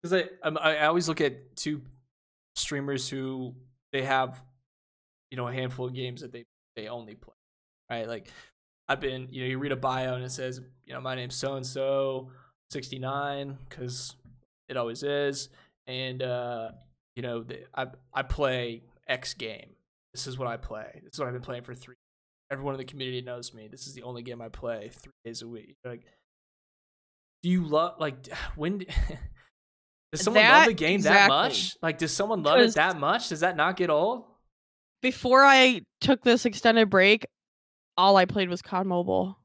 [0.00, 1.82] Because I, I'm- I I always look at two
[2.56, 3.54] streamers who
[3.92, 4.42] they have,
[5.30, 6.44] you know, a handful of games that they
[6.76, 7.34] they only play,
[7.90, 8.08] right?
[8.08, 8.28] Like
[8.88, 11.34] I've been, you know, you read a bio and it says, you know, my name's
[11.34, 12.30] so and so,
[12.70, 14.16] sixty nine, because
[14.68, 15.48] it always is,
[15.86, 16.70] and uh,
[17.16, 19.70] you know, the, I I play X game.
[20.14, 21.00] This is what I play.
[21.02, 21.94] This is what I've been playing for three.
[22.50, 23.68] Everyone in the community knows me.
[23.68, 25.76] This is the only game I play three days a week.
[25.84, 26.04] Like,
[27.42, 28.84] do you love like when?
[30.12, 31.76] d- Does someone love the game that much?
[31.82, 33.30] Like, does someone love it that much?
[33.30, 34.24] Does that not get old?
[35.00, 37.26] Before I took this extended break,
[37.96, 39.38] all I played was COD Mobile.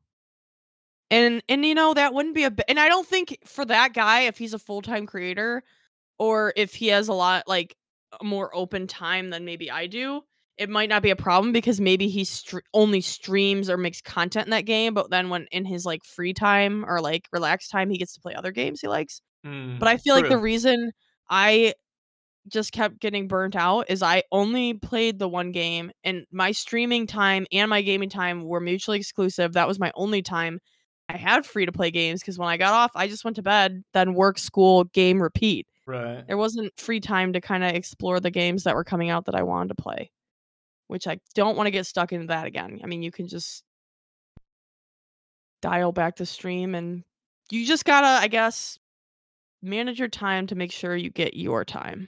[1.09, 4.21] And and you know that wouldn't be a and I don't think for that guy
[4.21, 5.63] if he's a full-time creator
[6.19, 7.75] or if he has a lot like
[8.21, 10.21] more open time than maybe I do,
[10.57, 14.47] it might not be a problem because maybe he str- only streams or makes content
[14.47, 17.89] in that game, but then when in his like free time or like relaxed time
[17.89, 19.21] he gets to play other games he likes.
[19.47, 20.91] Mm, But I feel like the reason
[21.29, 21.73] I
[22.47, 27.05] just kept getting burnt out is I only played the one game and my streaming
[27.07, 29.53] time and my gaming time were mutually exclusive.
[29.53, 30.59] That was my only time
[31.09, 33.43] I had free to play games because when I got off, I just went to
[33.43, 35.67] bed, then work, school, game, repeat.
[35.85, 36.25] right.
[36.27, 39.35] There wasn't free time to kind of explore the games that were coming out that
[39.35, 40.11] I wanted to play,
[40.87, 42.79] which I don't want to get stuck into that again.
[42.83, 43.63] I mean, you can just
[45.61, 47.03] dial back the stream and
[47.51, 48.79] you just gotta, I guess,
[49.61, 52.07] manage your time to make sure you get your time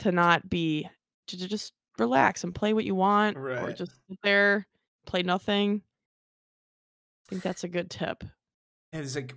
[0.00, 0.88] to not be
[1.28, 4.66] to to just relax and play what you want or just sit there
[5.06, 8.24] play nothing i think that's a good tip
[8.92, 9.34] And it's like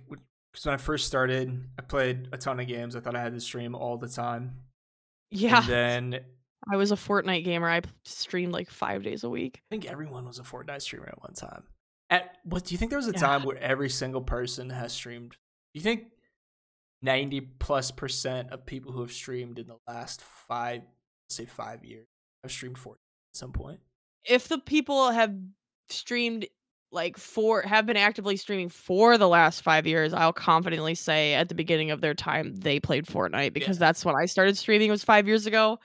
[0.50, 2.96] because when I first started, I played a ton of games.
[2.96, 4.54] I thought I had to stream all the time.
[5.30, 6.20] yeah And then
[6.72, 10.26] i was a fortnite gamer i streamed like five days a week I think everyone
[10.26, 11.62] was a Fortnite streamer at one time.
[12.10, 13.20] At what do you think there was a Yeah.
[13.20, 15.32] time where every single person has streamed?
[15.32, 15.36] Do
[15.74, 16.06] you think
[17.02, 20.82] ninety plus percent of people who have streamed in the last five,
[21.30, 22.06] say five years,
[22.42, 22.92] have streamed Fortnite
[23.32, 23.80] at some point?
[24.24, 25.32] if the people have
[25.88, 26.46] streamed
[26.90, 31.48] like for have been actively streaming for the last five years i'll confidently say at
[31.48, 33.86] the beginning of their time they played fortnite because Yeah.
[33.86, 35.78] that's when i started streaming was five years ago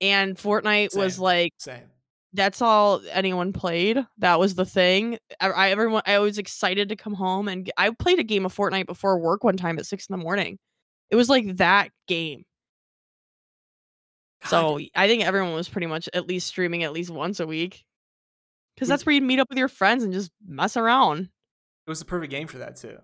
[0.00, 1.84] and fortnite was like Same.
[2.32, 4.04] That's all anyone played.
[4.18, 5.18] That was the thing.
[5.40, 8.54] I, I everyone I was excited to come home and I played a game of
[8.54, 10.58] Fortnite before work one time at six in the morning.
[11.10, 12.44] It was like that game.
[14.46, 17.84] So I think everyone was pretty much at least streaming at least once a week.
[18.74, 21.28] Because that's where you'd meet up with your friends and just mess around.
[21.86, 22.98] it was the perfect game for that too.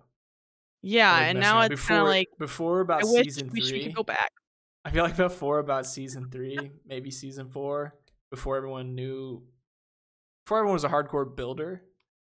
[0.81, 1.73] Yeah, like and now around.
[1.73, 3.91] it's kind of like before about I wish season we three.
[3.91, 4.31] go back.
[4.83, 7.93] I feel like before about season three, maybe season four,
[8.31, 9.43] before everyone knew,
[10.45, 11.83] before everyone was a hardcore builder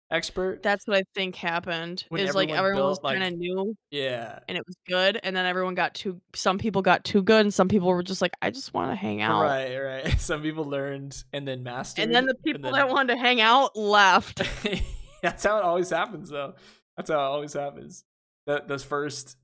[0.10, 0.63] expert.
[0.63, 2.05] That's what I think happened.
[2.10, 5.19] When is like everyone everyone was like- kind of new yeah, and it was good,
[5.21, 6.21] and then everyone got too.
[6.33, 8.95] Some people got too good, and some people were just like, I just want to
[8.95, 9.41] hang out.
[9.43, 10.07] right, right.
[10.19, 12.05] Some people learned and then mastered.
[12.05, 14.41] And then the people then- that wanted to hang out left.
[15.23, 16.53] That's how it always happens, though.
[16.95, 18.03] That's how it always happens.
[18.45, 19.36] The those first,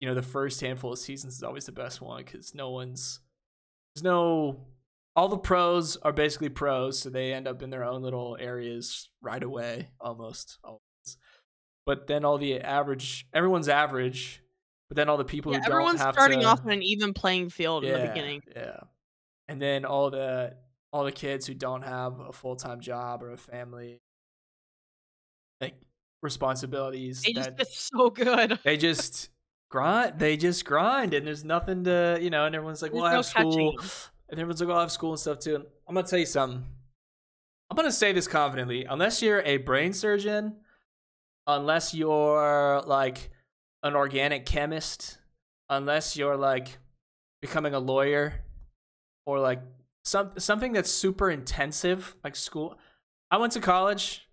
[0.00, 3.20] you know, the first handful of seasons is always the best one because no one's
[3.94, 4.66] there's no
[5.16, 9.08] all the pros are basically pros, so they end up in their own little areas
[9.22, 10.80] right away, almost always.
[11.86, 14.42] But then all the average, everyone's average,
[14.88, 16.82] but then all the people Yeah, who don't everyone's have starting to, off on an
[16.82, 18.42] even playing field in the beginning.
[18.56, 18.80] Yeah.
[19.48, 20.54] And then all the
[20.92, 24.00] all the kids who don't have a full time job or a family,
[25.60, 25.74] like
[26.22, 28.58] responsibilities, They just get so good.
[28.64, 29.28] they just
[29.70, 30.18] grind.
[30.18, 32.46] They just grind, and there's nothing to you know.
[32.46, 33.90] And everyone's like, "Well, I have There's school," catching
[34.34, 36.26] and everyone's like, "Oh, I have school and stuff too." And I'm gonna tell you
[36.26, 36.64] something.
[37.70, 38.84] I'm gonna say this confidently.
[38.84, 40.56] Unless you're a brain surgeon,
[41.46, 43.30] unless you're like
[43.82, 45.18] an organic chemist,
[45.68, 46.78] unless you're like
[47.40, 48.42] becoming a lawyer
[49.26, 49.60] or like
[50.04, 52.76] some something that's super intensive, like school.
[53.30, 54.28] I went to college.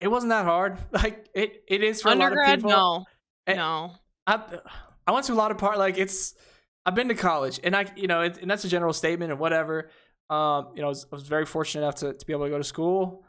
[0.00, 0.78] It wasn't that hard.
[0.92, 2.70] Like it, it is for a lot of people.
[2.70, 3.04] no,
[3.46, 3.92] Eh, no.
[4.26, 4.58] I,
[5.06, 6.34] I went to a lot of part like it's
[6.86, 9.38] I've been to college and I you know it, and that's a general statement and
[9.38, 9.90] whatever
[10.30, 12.50] um you know I was, I was very fortunate enough to, to be able to
[12.50, 13.26] go to school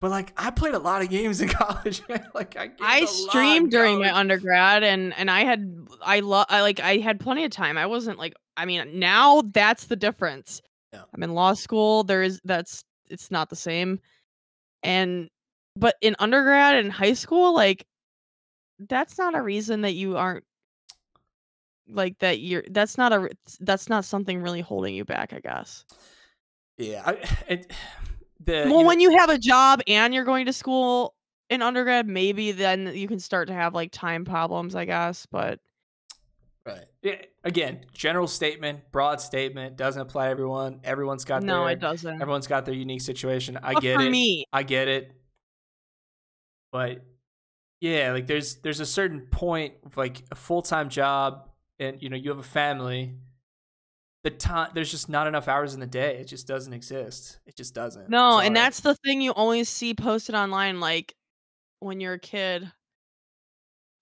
[0.00, 2.02] but like I played a lot of games in college
[2.34, 6.20] like I I a lot in streamed during my undergrad, and and I had I
[6.20, 7.76] love I like I had plenty of time.
[7.76, 10.62] I wasn't like I mean now that's the difference.
[10.92, 11.02] Yeah.
[11.14, 12.04] I'm in law school.
[12.04, 14.00] There is that's it's not the same,
[14.82, 15.28] and
[15.76, 17.84] but in undergrad and high school, like
[18.78, 20.44] that's not a reason that you aren't
[21.88, 23.28] like that you're that's not a
[23.60, 25.84] that's not something really holding you back, I guess.
[26.76, 27.12] Yeah, I,
[27.48, 27.72] it,
[28.40, 31.14] the Well, you know- when you have a job and you're going to school
[31.50, 35.26] in undergrad, maybe then you can start to have like time problems, I guess.
[35.30, 35.60] But
[36.66, 36.84] right.
[37.02, 40.80] Yeah, again, general statement, broad statement, doesn't apply to everyone.
[40.84, 42.20] Everyone's got no, their it doesn't.
[42.20, 43.58] everyone's got their unique situation.
[43.62, 44.10] I But get it.
[44.10, 45.12] me, I get it.
[46.70, 47.02] But
[47.80, 51.47] yeah, like there's there's a certain point like a full time job
[51.78, 53.14] and you know, you have a family.
[54.24, 56.16] The time there's just not enough hours in the day.
[56.16, 57.38] It just doesn't exist.
[57.46, 58.08] It just doesn't.
[58.10, 58.46] no, Sorry.
[58.48, 60.80] and that's the thing you always see posted online.
[60.80, 61.14] Like
[61.80, 62.70] when you're a kid,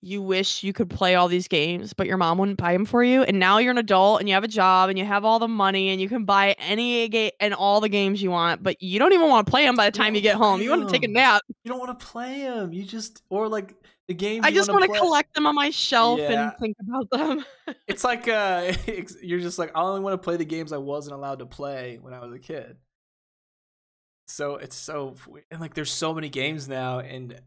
[0.03, 3.03] you wish you could play all these games, but your mom wouldn't buy them for
[3.03, 3.23] you.
[3.23, 5.49] And now you're an adult and you have a job and you have all the
[5.49, 8.99] money and you can buy any game and all the games you want, but you
[8.99, 10.63] don't even want to play them by the time you get home.
[10.63, 11.43] You want to take a nap.
[11.65, 12.73] you don't want to play them.
[12.73, 13.75] You just or like
[14.09, 14.45] the games.
[14.47, 16.51] I just want to collect them on my shelf Yeah.
[16.51, 17.45] and think about them.
[17.89, 18.73] It's like uh,
[19.23, 21.99] you're just like I only want to play the games I wasn't allowed to play
[22.01, 22.77] when I was a kid.
[24.29, 25.15] So it's so
[25.51, 27.41] and like there's so many games now, and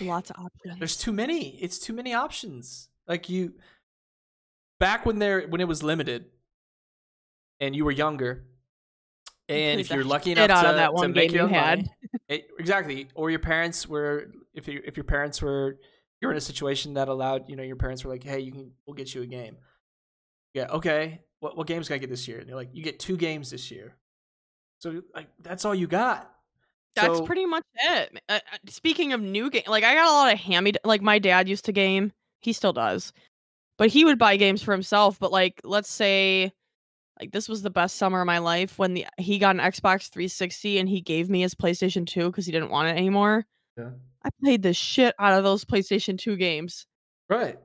[0.00, 0.78] Lots of options.
[0.78, 1.56] there's too many.
[1.62, 2.88] It's too many options.
[3.08, 3.54] Like you,
[4.78, 6.26] back when there when it was limited,
[7.58, 8.44] and you were younger,
[9.48, 11.78] and if you're lucky enough to, that to one make game your you own had.
[11.78, 11.90] money,
[12.28, 15.78] it- exactly, or your parents were if you if your parents were
[16.20, 18.72] you're in a situation that allowed you know your parents were like, hey, you can
[18.86, 19.56] we'll get you a game.
[20.54, 21.20] Yeah, okay.
[21.40, 22.38] What what games can I get this year?
[22.38, 23.96] And they're like, you get two games this year.
[24.80, 26.30] So like that's all you got.
[26.96, 28.20] That's So- pretty much it.
[28.28, 30.72] Uh, uh, speaking of new game, like I got a lot of hammy.
[30.84, 32.12] Like my dad used to game.
[32.40, 33.12] He still does,
[33.78, 35.18] but he would buy games for himself.
[35.18, 36.52] But like, let's say,
[37.20, 40.08] like this was the best summer of my life when the he got an Xbox
[40.08, 43.44] 360 and he gave me his PlayStation 2 because he didn't want it anymore.
[43.78, 43.90] Yeah.
[44.24, 46.86] I played the shit out of those PlayStation 2 games.
[47.28, 47.58] Right.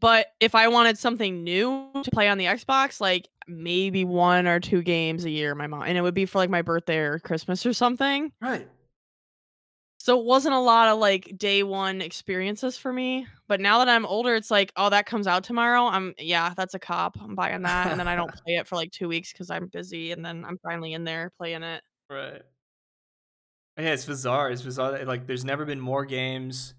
[0.00, 4.60] But if I wanted something new to play on the Xbox, like maybe one or
[4.60, 7.18] two games a year, my mom, and it would be for like my birthday or
[7.18, 8.30] Christmas or something.
[8.40, 8.68] Right.
[10.04, 13.26] So it wasn't a lot of like day one experiences for me.
[13.48, 15.86] But now that I'm older, it's like, oh, that comes out tomorrow.
[15.86, 17.16] I'm yeah, that's a cop.
[17.18, 19.68] I'm buying that, and then I don't play it for like two weeks because I'm
[19.68, 21.82] busy, and then I'm finally in there playing it.
[22.10, 22.42] Right.
[23.76, 24.50] Oh, yeah, it's bizarre.
[24.50, 25.04] It's bizarre.
[25.04, 26.74] Like, there's never been more games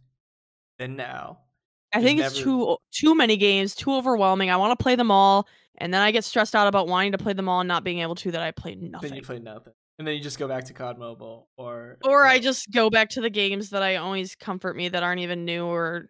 [0.80, 1.40] than now.
[1.94, 4.50] I There's think it's never- too too many games, too overwhelming.
[4.50, 7.18] I want to play them all, and then I get stressed out about wanting to
[7.18, 8.32] play them all and not being able to.
[8.32, 9.10] That I play nothing.
[9.10, 12.26] Then you play nothing, and then you just go back to COD Mobile, or or
[12.26, 15.46] I just go back to the games that I always comfort me that aren't even
[15.46, 16.10] new or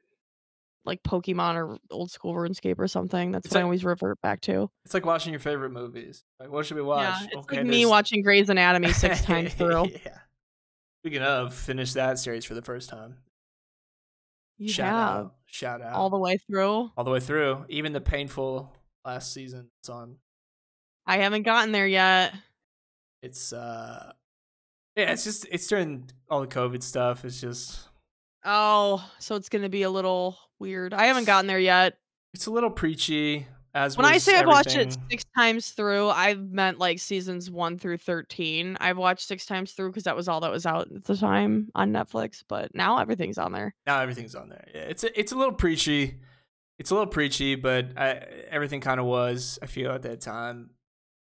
[0.86, 3.32] like Pokemon or old school RuneScape or something.
[3.32, 4.70] That's It's what I always revert back to.
[4.86, 6.24] It's like watching your favorite movies.
[6.40, 7.02] Like, what should we watch?
[7.22, 9.88] Yeah, it's Okay, like me watching Grey's Anatomy six times through.
[10.04, 10.18] yeah.
[11.06, 13.18] Speaking of, finish that series for the first time.
[14.58, 15.36] You Shout have out.
[15.46, 15.94] Shout out.
[15.94, 16.90] all the way through.
[16.98, 17.64] all the way through.
[17.70, 18.74] Even the painful
[19.06, 19.70] last season.
[19.80, 20.16] It's on.
[21.06, 22.34] I haven't gotten there yet.
[23.22, 24.14] It's uh,
[24.96, 25.12] yeah.
[25.12, 27.24] It's just it's during all the COVID stuff.
[27.24, 27.88] It's just
[28.44, 30.92] Oh, so it's gonna be a little weird.
[30.92, 32.00] I haven't gotten there yet.
[32.34, 33.46] it's a little preachy.
[33.76, 37.78] As When I say I've watched it six times through, I've meant like seasons one
[37.78, 38.78] through thirteen.
[38.80, 41.70] I've watched six times through because that was all that was out at the time
[41.76, 42.42] on Netflix.
[42.48, 43.76] But now everything's on there.
[43.86, 44.66] now everything's on there.
[44.74, 46.20] Yeah, it's a, it's a little preachy.
[46.80, 48.12] It's a little preachy, but I,
[48.50, 49.60] everything kind of was.
[49.62, 50.70] I feel at that time,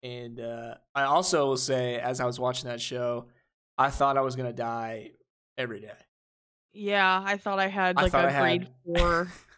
[0.02, 3.28] and uh, I also will say, as I was watching that show,
[3.78, 5.12] I thought I was gonna die
[5.56, 5.92] every day.
[6.74, 9.28] Yeah, I thought I had like thought a I grade had- four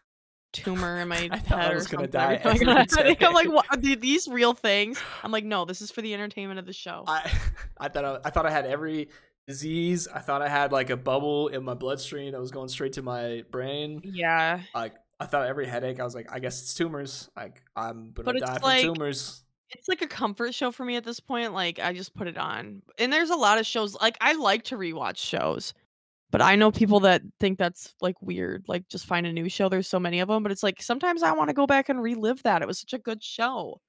[0.55, 2.11] tumor in my I thought I head or was gonna something.
[2.21, 4.99] die every I every got- I think I'm like, what are these real things?
[5.23, 7.05] I'm like, no, this is for the entertainment of the show.
[7.07, 7.31] I
[7.79, 9.09] I thought I, I thought I had every
[9.47, 10.09] disease.
[10.13, 13.03] I thought I had like a bubble in my bloodstream that was going straight to
[13.03, 14.01] my brain.
[14.05, 16.01] yeah, Like I thought every headache.
[16.01, 17.29] I was like, I guess it's tumors.
[17.37, 19.43] Like I'm gonna But it's die like- from tumors.
[19.71, 21.53] it's like a comfort show for me at this point.
[21.53, 23.95] Like I just put it on, and there's a lot of shows.
[24.01, 25.75] Like I like to rewatch shows,
[26.35, 28.65] but I know people that think that's like weird.
[28.67, 29.69] Like just find a new show.
[29.69, 32.03] There's so many of them, but it's like sometimes I want to go back and
[32.03, 32.61] relive that.
[32.61, 33.81] It was such a good show.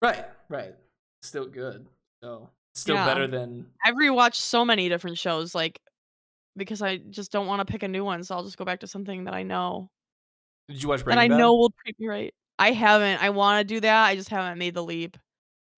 [0.00, 0.74] Right, right.
[1.22, 1.86] Still good.
[2.20, 3.06] So still Yeah.
[3.06, 5.80] better um, than I've rewatched so many different shows, like
[6.56, 8.24] because I just don't want to pick a new one.
[8.24, 9.88] So I'll just go back to something that I know
[10.68, 11.38] Did you watch that Breaking I Bad?
[11.38, 12.34] know will treat me right.
[12.58, 13.22] I haven't.
[13.22, 14.06] I want to do that.
[14.06, 15.16] I just haven't made the leap.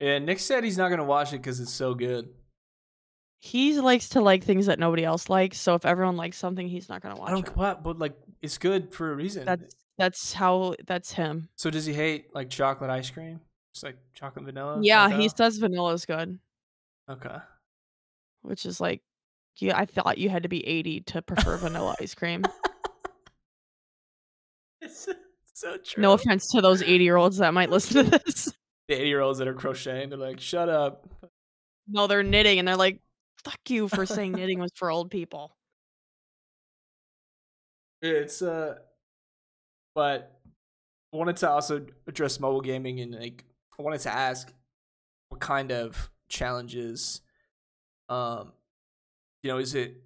[0.01, 2.31] Yeah, Nick said he's not gonna watch it because it's so good.
[3.47, 5.61] He likes to like things that nobody else likes.
[5.61, 7.55] So if everyone likes something, he's not gonna watch I don't it.
[7.55, 9.45] what, but like it's good for a reason.
[9.45, 11.51] That's that's how that's him.
[11.55, 13.41] so does he hate like chocolate ice cream?
[13.75, 14.79] Just like chocolate vanilla?
[14.83, 15.37] Yeah, like he that?
[15.37, 16.39] says vanilla is good,
[17.11, 17.37] Okay.
[18.41, 19.03] which is like,
[19.59, 22.45] yeah, I thought you had to be 80 to prefer vanilla ice cream.
[24.81, 25.19] It's, it's
[25.55, 26.03] so true.
[26.03, 28.53] No offense to those 80 year olds that might listen to this.
[28.89, 31.09] The 80 year olds that are crocheting, they're like, shut up.
[31.89, 33.01] No, they're knitting and they're like,
[33.45, 35.57] fuck you for saying knitting was for old people.
[38.03, 38.77] It's uh
[39.95, 40.41] but
[41.13, 43.45] I wanted to also address mobile gaming and like
[43.79, 44.53] I wanted to ask
[45.29, 47.23] what kind of challenges
[48.09, 48.53] um
[49.43, 50.03] you know is it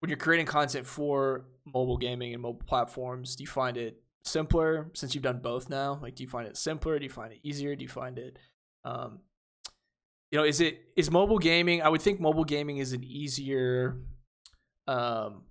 [0.00, 4.90] when you're creating content for mobile gaming and mobile platforms do you find it simpler
[4.92, 5.98] since you've done both now?
[6.02, 6.98] Like do you find it simpler?
[6.98, 7.76] Do you find it easier?
[7.76, 8.38] Do you find it
[8.84, 9.20] um
[10.30, 13.96] you know is it is mobile gaming i would think mobile gaming is an easier
[14.88, 15.42] um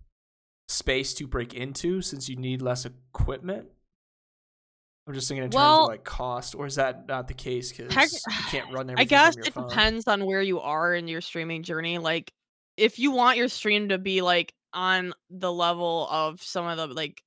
[0.68, 3.68] space to break into since you need less equipment
[5.08, 7.72] i'm just thinking in terms Well- of like cost or is that not the case
[7.72, 8.20] because you
[8.50, 9.68] can't run everything I guess it phone?
[9.70, 12.00] depends on where you are in your streaming journey.
[12.00, 12.32] Like,
[12.78, 16.88] if you want your stream to be like on the level of some of the
[16.88, 17.22] like,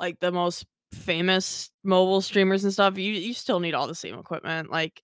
[0.00, 4.18] like the most famous mobile streamers and stuff, you you still need all the same
[4.18, 4.70] equipment.
[4.70, 5.00] Like,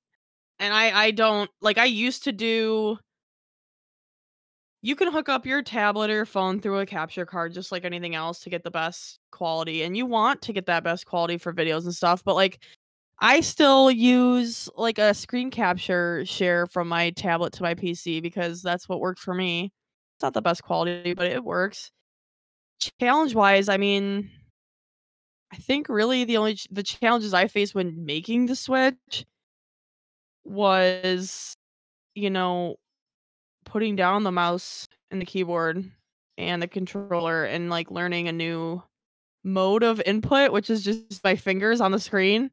[0.59, 2.99] and I I don't like I used to do.
[4.83, 7.85] You can hook up your tablet or your phone through a capture card just like
[7.85, 11.39] anything else to get the best quality, and you want to get that best quality
[11.39, 12.23] for videos and stuff.
[12.25, 12.63] But like,
[13.21, 18.63] I still use like a screen capture share from my tablet to my PC because
[18.63, 19.73] that's what worked for me.
[20.17, 21.91] It's not the best quality, but it works.
[23.01, 24.31] Challenge wise, I mean,
[25.53, 29.25] I think really the only ch- the challenges I face when making the switch
[30.47, 31.57] was,
[32.15, 32.77] you know,
[33.65, 35.85] putting down the mouse and the keyboard
[36.39, 38.83] and the controller and like learning a new
[39.45, 42.51] mode of input, which is just my fingers on the screen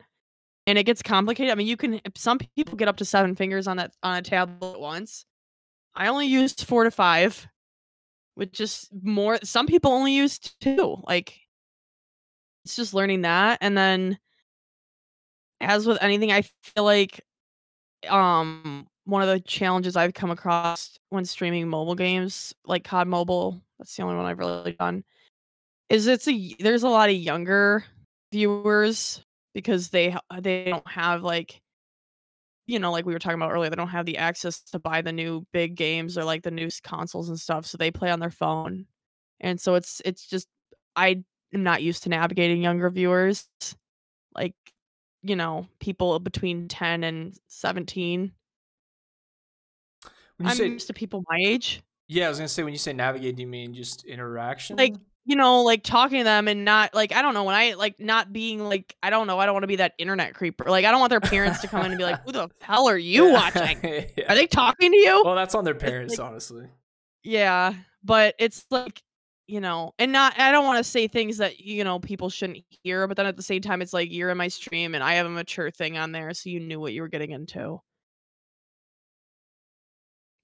[0.67, 1.51] and it gets complicated.
[1.51, 4.21] I mean, you can some people get up to seven fingers on that on a
[4.21, 5.25] tablet at once.
[5.95, 7.47] I only used four to five,
[8.35, 9.37] which is more.
[9.43, 10.97] Some people only use two.
[11.03, 11.39] Like,
[12.65, 14.17] it's just learning that, and then,
[15.59, 17.21] as with anything, I feel like,
[18.09, 23.61] um, one of the challenges I've come across when streaming mobile games, like COD Mobile,
[23.77, 25.03] that's the only one I've really done,
[25.89, 27.83] is it's a there's a lot of younger
[28.31, 29.23] viewers
[29.53, 31.61] because they they don't have like
[32.65, 35.01] you know like we were talking about earlier they don't have the access to buy
[35.01, 38.19] the new big games or like the new consoles and stuff so they play on
[38.19, 38.85] their phone
[39.39, 40.47] and so it's it's just
[40.95, 41.23] i
[41.53, 43.47] am not used to navigating younger viewers
[44.35, 44.55] like
[45.23, 48.31] you know people between 10 and 17
[50.37, 52.73] when you i'm say used to people my age yeah i was gonna say when
[52.73, 54.95] you say navigate do you mean just interaction Like,
[55.25, 57.97] you know, like talking to them and not like I don't know when I like
[57.97, 60.65] not being like I don't know I don't want to be that internet creeper.
[60.69, 62.89] Like I don't want their parents to come in and be like, "Who the hell
[62.89, 63.79] are you watching?
[63.81, 64.25] Yeah.
[64.27, 66.67] Are they talking to you?" well that's on their parents like- honestly
[67.23, 69.01] Yeah, but it's like
[69.47, 72.63] you know, and not I don't want to say things that you know people shouldn't
[72.83, 75.13] hear, but then at the same time, it's like you're in my stream and I
[75.15, 77.79] have a mature thing on there, so you knew what you were getting into.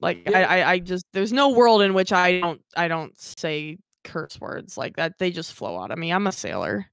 [0.02, 0.40] Like Yeah.
[0.40, 4.40] I, I, I just there's no world in which I don't I don't say curse
[4.40, 5.18] words like that.
[5.20, 6.12] They just flow out of me.
[6.12, 6.86] I'm a sailor.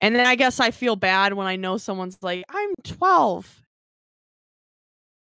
[0.00, 3.62] And then I guess I feel bad when I know someone's like, I'm 12.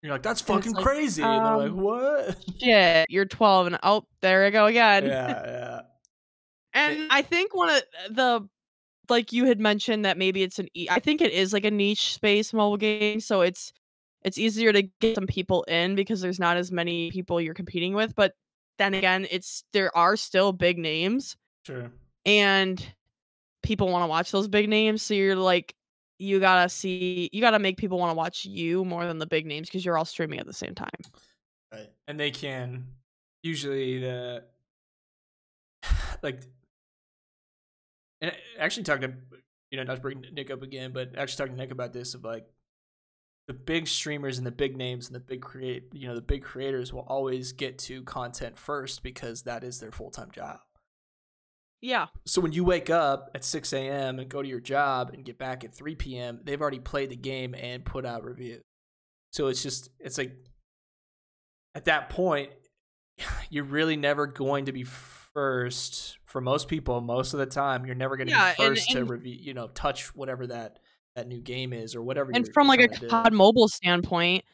[0.03, 3.79] you're like that's fucking like, crazy and they're like um, what Shit, you're 12, and
[3.83, 5.07] oh, there I go again.
[5.07, 5.58] yeah yeah
[6.75, 8.49] And I think one of the
[9.09, 11.71] like you had mentioned that maybe it's an e- I think it is like a
[11.71, 13.73] niche space mobile game, so it's
[14.23, 17.95] it's easier to get some people in because there's not as many people you're competing
[17.95, 18.35] with, but
[18.79, 21.91] then again, it's there are still big names sure
[22.29, 22.95] and
[23.63, 25.75] people want to watch those big names, so you're like
[26.19, 29.19] you got to see you got to make people want to watch you more than
[29.19, 30.91] the big names because you're all streaming at the same time.
[31.73, 31.91] Right.
[32.07, 32.87] And they can
[33.43, 34.45] usually the
[36.23, 36.43] like
[38.21, 39.13] and actually talked to
[39.71, 42.15] you know not to bring Nick up again, but actually talking to Nick about this
[42.15, 42.47] of like
[43.47, 46.43] the big streamers and the big names and the big create you know the big
[46.43, 50.59] creators will always get to content first because that is their full time job.
[51.81, 52.07] Yeah.
[52.27, 54.19] So when you wake up at 6 a.m.
[54.19, 57.17] and go to your job and get back at 3 p.m., they've already played the
[57.17, 58.63] game and put out reviews.
[59.33, 60.33] So it's just, it's like,
[61.75, 62.51] at that point,
[63.51, 64.85] you're really never going to be
[65.39, 67.01] first for most people.
[67.01, 69.55] Most of the time, you're never going to Yeah, be and- first to review, you
[69.55, 70.81] know, touch whatever that
[71.15, 72.31] that new game is or whatever.
[72.35, 72.89] and from like a.
[72.89, 74.45] COD mobile standpoint,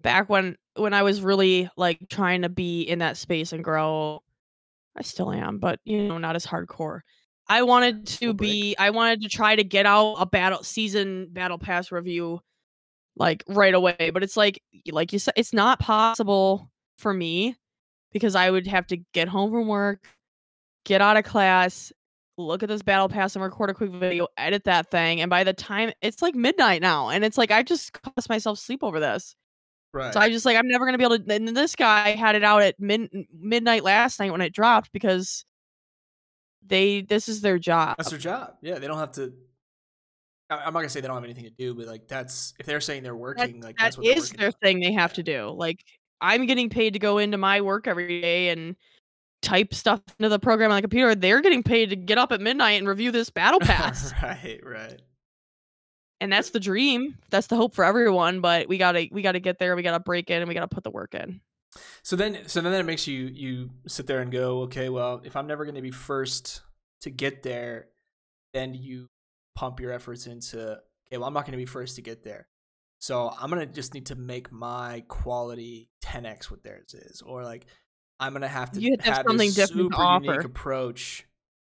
[0.00, 4.22] back when when I was really like trying to be in that space and grow,
[4.96, 7.00] I still am, but you know, not as hardcore.
[7.48, 11.58] I wanted to be I wanted to try to get out a battle season battle
[11.58, 12.40] pass review
[13.16, 14.62] like right away, but it's like
[14.92, 17.56] like you said it's not possible for me
[18.12, 20.06] because I would have to get home from work,
[20.84, 21.92] get out of class,
[22.38, 25.44] look at this battle pass and record a quick video, edit that thing, and by
[25.44, 29.00] the time it's like midnight now, and it's like I just cost myself sleep over
[29.00, 29.34] this.
[29.92, 30.14] Right.
[30.14, 31.34] So I just like I'm never gonna be able to.
[31.34, 35.44] And this guy had it out at mid midnight last night when it dropped because
[36.64, 37.96] they this is their job.
[37.98, 38.54] That's their job.
[38.62, 39.32] Yeah, they don't have to.
[40.48, 42.80] I'm not gonna say they don't have anything to do, but like that's if they're
[42.80, 44.52] saying they're That, working, like that that's what is their on.
[44.62, 45.50] thing they have to do.
[45.50, 45.84] Like
[46.20, 48.76] I'm getting paid to go into my work every day and
[49.42, 51.14] type stuff into the program on the computer.
[51.14, 54.12] They're getting paid to get up at midnight and review this battle pass.
[54.22, 55.00] right, right.
[56.20, 57.16] and that's the dream.
[57.30, 58.40] That's the hope for everyone.
[58.40, 59.74] But we gotta we gotta get there.
[59.76, 61.40] We gotta break in and we gotta put the work in.
[62.02, 65.36] So then, so then it makes you you sit there and go, okay, well, if
[65.36, 66.62] I'm never going to be first
[67.02, 67.86] to get there,
[68.52, 69.06] then you
[69.54, 72.48] pump your efforts into, okay, well, I'm not going to be first to get there,
[72.98, 77.66] so I'm gonna just need to make my quality 10x what theirs is, or like
[78.20, 81.26] I'm gonna have to have to have have something different to super unique approach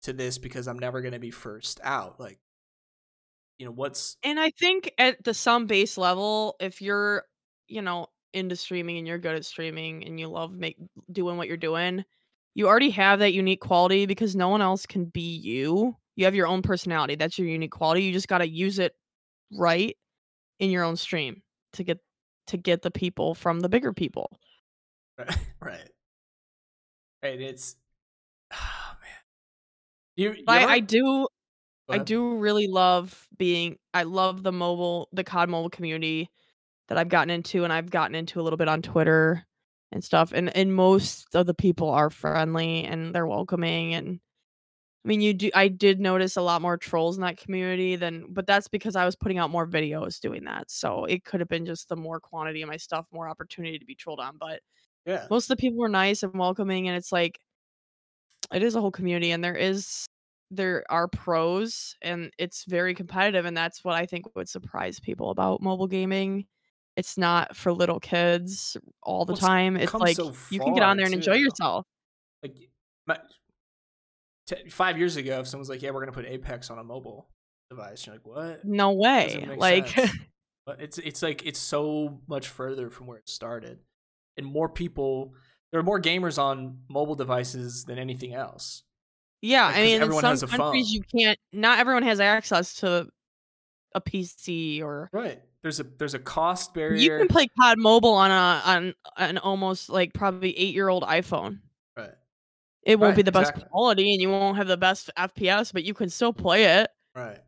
[0.02, 2.18] to this because I'm never going to be first out.
[2.20, 2.38] Like,
[3.58, 7.24] you know, what's And I think at the some base level, if you're,
[7.68, 10.76] you know, into streaming and you're good at streaming and you love make
[11.10, 12.04] doing what you're doing,
[12.54, 15.96] you already have that unique quality because no one else can be you.
[16.16, 17.14] You have your own personality.
[17.14, 18.02] That's your unique quality.
[18.02, 18.94] You just got to use it
[19.52, 19.96] right
[20.58, 21.42] in your own stream
[21.74, 21.98] to get
[22.48, 24.30] to get the people from the bigger people.
[25.60, 25.88] right,
[27.22, 27.40] right.
[27.40, 27.76] It's,
[28.52, 29.10] oh man,
[30.16, 31.28] you, you I, I do
[31.88, 36.30] I do really love being I love the mobile the COD mobile community
[36.88, 39.44] that I've gotten into and I've gotten into a little bit on Twitter
[39.90, 44.20] and stuff and and most of the people are friendly and they're welcoming and
[45.04, 48.26] I mean you do I did notice a lot more trolls in that community than
[48.30, 50.70] but that's because I was putting out more videos doing that.
[50.70, 53.84] So it could have been just the more quantity of my stuff, more opportunity to
[53.84, 54.60] be trolled on, but
[55.06, 55.26] Yeah.
[55.30, 57.38] most of the people were nice and welcoming and it's like
[58.52, 60.06] it is a whole community and there is
[60.50, 65.30] there are pros and it's very competitive and that's what i think would surprise people
[65.30, 66.46] about mobile gaming
[66.96, 70.82] it's not for little kids all the Well, time it's like so you can get
[70.82, 71.86] on there and too, enjoy yourself
[72.42, 72.56] like
[73.06, 73.18] my,
[74.46, 77.28] t- five years ago, if someone's like, "Yeah, we're gonna put Apex on a mobile
[77.70, 79.96] device," you're like, "What?" no way like.
[80.64, 83.80] But it's it's like it's so much further from where it started,
[84.36, 85.34] and more people.
[85.70, 88.82] There are more gamers on mobile devices than anything else.
[89.40, 90.92] yeah Like, i mean in everyone some has a countries phone.
[90.94, 93.08] you can't not everyone has access to
[93.94, 95.40] a pc or Right.
[95.62, 96.96] There's a there's a cost barrier.
[96.98, 101.02] you can play cod mobile on a on an almost like probably eight year old
[101.04, 101.60] iphone
[101.96, 102.10] right.
[102.82, 103.70] it won't Right, be the best exactly.
[103.70, 107.38] quality and you won't have the best fps but you can still play it Right.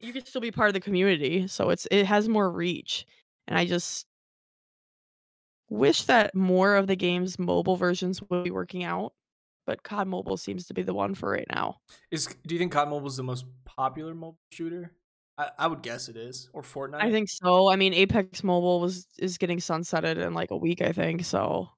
[0.00, 3.06] you can still be part of the community so it's it has more reach
[3.46, 4.06] and i just
[5.70, 9.12] wish that more of the game's mobile versions would be working out
[9.66, 11.76] but cod mobile seems to be the one for right now
[12.10, 14.92] Is do you think COD Mobile is the most popular mobile shooter?
[15.36, 17.02] I, I would guess it is, or Fortnite.
[17.02, 20.80] i think so i mean apex mobile was is getting sunsetted in like a week
[20.82, 21.68] i think so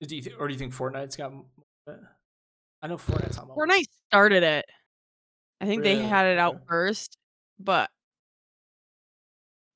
[0.00, 1.32] Do you th- or do you think Fortnite's got?
[1.86, 1.92] uh,
[2.82, 3.62] I know Fortnite's on mobile.
[3.62, 4.64] fortnite started it
[5.60, 7.16] i think they had it out first
[7.58, 7.88] but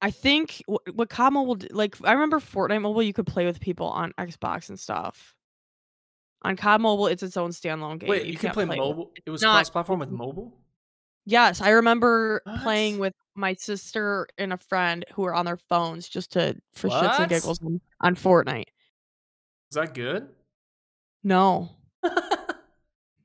[0.00, 3.46] I think wh- what COD Mobile d- like I remember Fortnite Mobile you could play
[3.46, 5.34] with people on Xbox and stuff.
[6.42, 8.08] On COD Mobile, it's its own standalone game.
[8.08, 9.10] Wait, you, can can't play, mobile.
[9.26, 10.56] It was not- cross-platform with mobile.
[11.26, 16.08] Yes, I remember playing with my sister and a friend who were on their phones
[16.08, 17.28] just to for shits and What?
[17.28, 18.68] giggles on, on Fortnite.
[19.70, 20.28] Is that good?
[21.22, 21.68] No,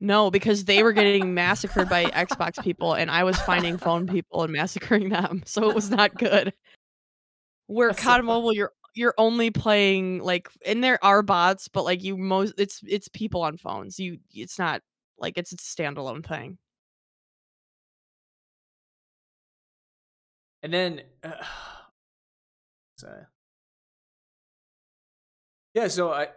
[0.04, 4.42] no, because they were getting massacred by Xbox people, and I was finding phone people
[4.42, 6.52] and massacring them, so it was not good.
[7.66, 8.26] Where That's so COD fun.
[8.26, 12.80] Mobile, you're you're only playing like, and there are bots, but like you most, it's
[12.86, 13.98] it's people on phones.
[13.98, 14.82] You, it's not
[15.18, 16.58] like it's a standalone thing.
[20.62, 21.32] And then, uh,
[22.98, 23.24] sorry.
[25.74, 26.28] Yeah, so I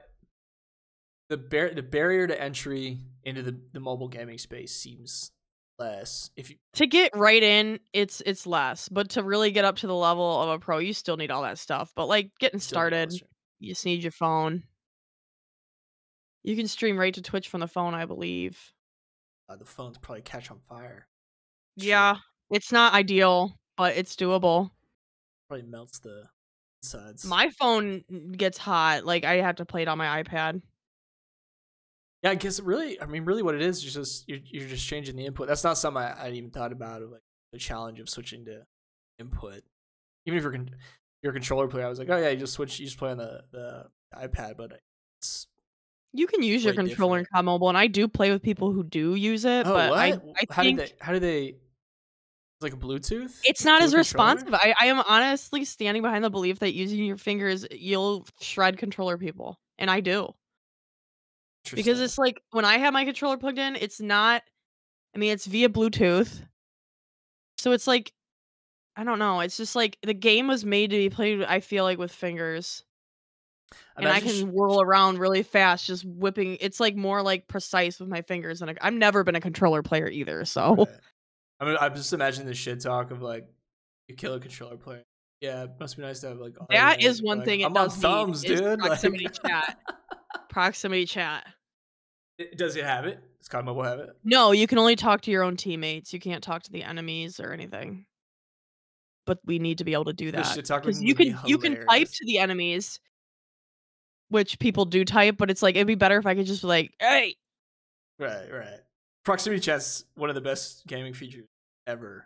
[1.29, 5.31] the bar- the barrier to entry into the, the mobile gaming space seems
[5.79, 6.31] less.
[6.35, 9.87] If you to get right in it's it's less but to really get up to
[9.87, 12.77] the level of a pro you still need all that stuff but like getting still
[12.77, 13.21] need all started
[13.59, 14.63] you just need your phone
[16.43, 18.59] you can stream right to twitch from the phone i believe
[19.49, 21.07] uh, the phones probably catch on fire.
[21.75, 22.17] Yeah
[22.49, 24.71] it's not ideal but it's doable
[25.47, 26.23] probably melts the
[26.81, 27.23] insides.
[27.25, 28.03] my phone
[28.35, 30.61] gets hot like i have to play it on my ipad
[32.23, 34.87] Yeah, I guess really, I mean, really, what it is, is just you're, you're just
[34.87, 35.47] changing the input.
[35.47, 37.21] That's not something I, I even thought about of like
[37.53, 38.63] the challenge of switching to
[39.19, 39.61] input.
[40.25, 40.71] Even if you're con-
[41.23, 43.17] you're controller player, I was like, oh yeah, you just switch, you just play on
[43.17, 44.79] the the iPad, but
[45.19, 45.47] it's
[46.13, 47.33] You can use your controller in different.
[47.35, 50.11] COD Mobile, and I do play with people who do use it, Oh, but I,
[50.11, 50.23] what?
[50.49, 50.93] I how think do they?
[50.99, 51.45] How do they?
[51.49, 53.39] It's like a Bluetooth.
[53.43, 54.51] it's not as responsive.
[54.51, 59.19] I, I am honestly standing behind the belief that using your fingers, you'll shred controller
[59.19, 60.33] people, and I do.
[61.75, 64.43] Because it's like when I have my controller plugged in, it's not.
[65.15, 66.41] I mean, it's via Bluetooth,
[67.57, 68.11] so it's like
[68.95, 69.39] I don't know.
[69.41, 71.43] It's just like the game was made to be played.
[71.43, 72.83] I feel like with fingers,
[73.71, 76.57] uh, and I Imagine sh- can whirl around really fast, just whipping.
[76.61, 80.07] It's like more like precise with my fingers, and I've never been a controller player
[80.07, 80.45] either.
[80.45, 80.87] So Right.
[81.59, 83.47] I mean, I'm just imagining the shit talk of like
[84.07, 85.03] you kill a controller player.
[85.41, 86.55] Yeah, it must be nice to have like.
[86.69, 88.61] that audio, one like, thing it I'm on thumbs, is dude.
[88.79, 89.77] like- proximity chat.
[90.49, 91.45] proximity chat.
[92.37, 93.19] It- Does it have it?
[93.39, 94.09] Does COD Mobile have it?
[94.23, 96.13] No, you can only talk to your own teammates.
[96.13, 98.05] You can't talk to the enemies or anything.
[99.25, 102.07] But we need to be able to do that because you can you can type
[102.09, 102.99] to the enemies,
[104.29, 105.35] which people do type.
[105.37, 107.35] But it's like it'd be better if I could just be like, "Hey,
[108.19, 108.79] Right, right.
[109.25, 111.45] Proximity chat's one of the best gaming features
[111.85, 112.25] ever.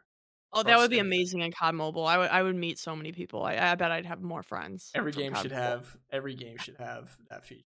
[0.53, 2.05] oh, that would be amazing in COD Mobile.
[2.05, 3.43] I would I would meet so many people.
[3.43, 4.91] I, I bet I'd have more friends.
[4.93, 5.63] Every game COD should Mobile.
[5.63, 5.97] have.
[6.11, 7.63] Every game should have that feature.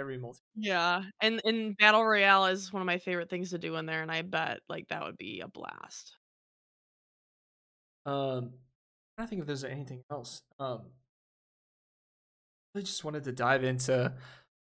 [0.00, 0.40] Every multi.
[0.56, 4.00] Yeah, and and battle royale is one of my favorite things to do in there,
[4.00, 6.16] and I bet like that would be a blast.
[8.06, 8.52] Um,
[9.18, 10.42] I don't think if there's anything else.
[10.58, 10.80] Um,
[12.74, 14.12] I just wanted to dive into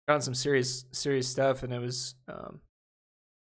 [0.09, 2.59] on some serious serious stuff, and it was um,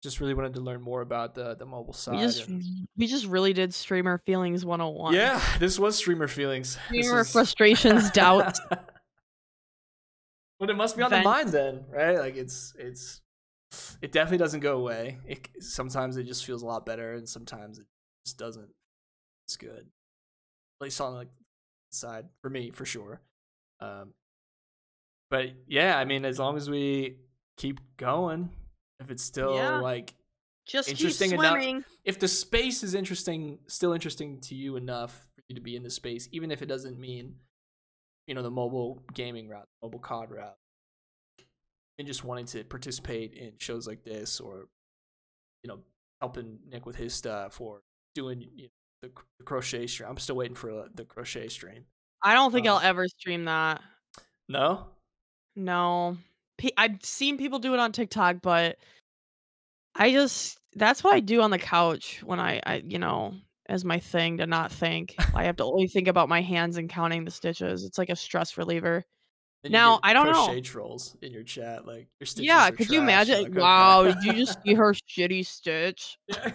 [0.03, 2.15] just really wanted to learn more about the the mobile side.
[2.15, 2.63] We just and-
[2.97, 5.13] we just really did streamer feelings 101.
[5.13, 6.77] yeah, this was streamer feelings.
[6.87, 8.59] Streamer is- frustrations, doubts.
[10.65, 12.17] But it must be on the mind then, right?
[12.17, 13.21] Like it's it's
[14.01, 15.19] it definitely doesn't go away.
[15.27, 17.85] It sometimes it just feels a lot better, and sometimes it
[18.25, 18.69] just doesn't.
[19.45, 19.85] It's good.
[20.81, 21.27] At least on like
[21.91, 23.21] side for me for sure.
[23.79, 24.13] Um,
[25.29, 27.17] but yeah, I mean, as long as we
[27.57, 28.49] keep going,
[28.99, 29.79] if it's still Yeah.
[29.81, 30.15] like
[30.65, 35.43] Just keep Interesting enough- if the space is interesting, still interesting to you enough for
[35.47, 37.35] you to be in the space, even if it doesn't mean,
[38.27, 40.57] you know, the mobile gaming route, mobile COD route,
[41.97, 44.67] and just wanting to participate in shows like this, or
[45.63, 45.79] you know,
[46.21, 47.81] helping Nick with his stuff, or
[48.15, 48.69] doing you know,
[49.03, 50.09] the, the crochet stream.
[50.09, 51.85] I'm still waiting for uh, the crochet stream.
[52.23, 53.81] I don't think I'll ever stream that.
[54.49, 54.87] No,
[55.55, 56.17] No.
[56.77, 58.77] I've seen people do it on TikTok, but
[59.95, 63.35] I just that's what I do on the couch when I, I you know,
[63.67, 65.15] as my thing to not think.
[65.35, 67.83] I have to only think about my hands and counting the stitches.
[67.83, 69.03] It's like a stress reliever.
[69.63, 70.45] You Now, I don't know.
[70.45, 73.43] crochet trolls in your chat, like your stitches yeah, could you imagine?
[73.43, 76.17] Like, wow, did you just see her shitty stitch?
[76.27, 76.51] Yeah.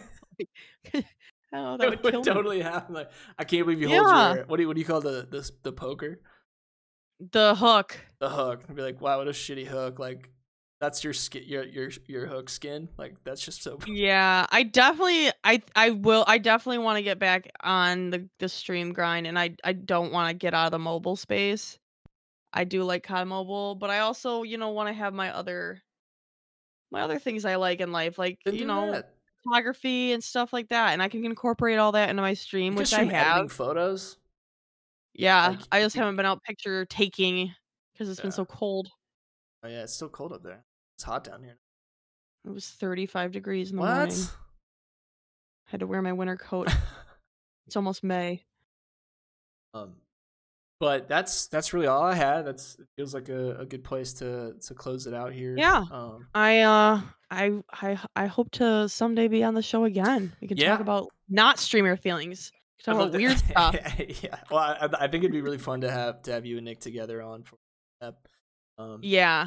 [1.52, 2.32] Oh, that would would kill me.
[2.32, 2.94] totally happen.
[2.94, 4.34] Like, I can't believe you hold Yeah.
[4.34, 6.20] your what do you, what do you call the the the poker?
[7.32, 7.98] The hook.
[8.20, 8.62] The hook.
[8.68, 9.98] And be like, wow, what a shitty hook.
[9.98, 10.30] Like,
[10.80, 12.88] that's your skin, your your your hook skin.
[12.98, 13.78] Like, that's just so.
[13.86, 18.48] Yeah, I definitely I I will I definitely want to get back on the the
[18.48, 21.78] stream grind and I I don't want to get out of the mobile space.
[22.52, 25.82] I do like COD Mobile, but I also, you know, want to have my other
[26.90, 29.14] my other things I like in life, like, Then you know, that.
[29.44, 32.92] photography and stuff like that, and I can incorporate all that into my stream, which
[32.92, 33.50] I have.
[33.50, 34.16] photos.
[35.14, 37.54] Yeah, like, I just haven't been out picture taking
[37.92, 38.88] because it's been so cold.
[39.62, 40.64] Oh yeah, it's still cold up there.
[41.00, 41.56] It's hot down here.
[42.44, 44.08] It was 35 degrees in the morning.
[44.08, 44.36] What?
[45.64, 46.68] Had to wear my winter coat.
[47.66, 48.42] It's almost May.
[49.72, 49.92] um,
[50.78, 52.42] but that's that's really all I had.
[52.44, 55.54] That's it feels like a, a good place to to close it out here.
[55.56, 55.84] Yeah.
[55.90, 60.34] Um, I uh I I I hope to someday be on the show again.
[60.42, 60.70] We can Yeah.
[60.70, 62.50] talk about not streamer feelings.
[62.82, 63.76] Talk about to- weird stuff.
[64.22, 64.40] yeah.
[64.50, 66.80] Well, I, I think it'd be really fun to have to have you and Nick
[66.80, 67.56] together on for
[68.00, 68.14] that.
[68.78, 69.46] Um, Yeah,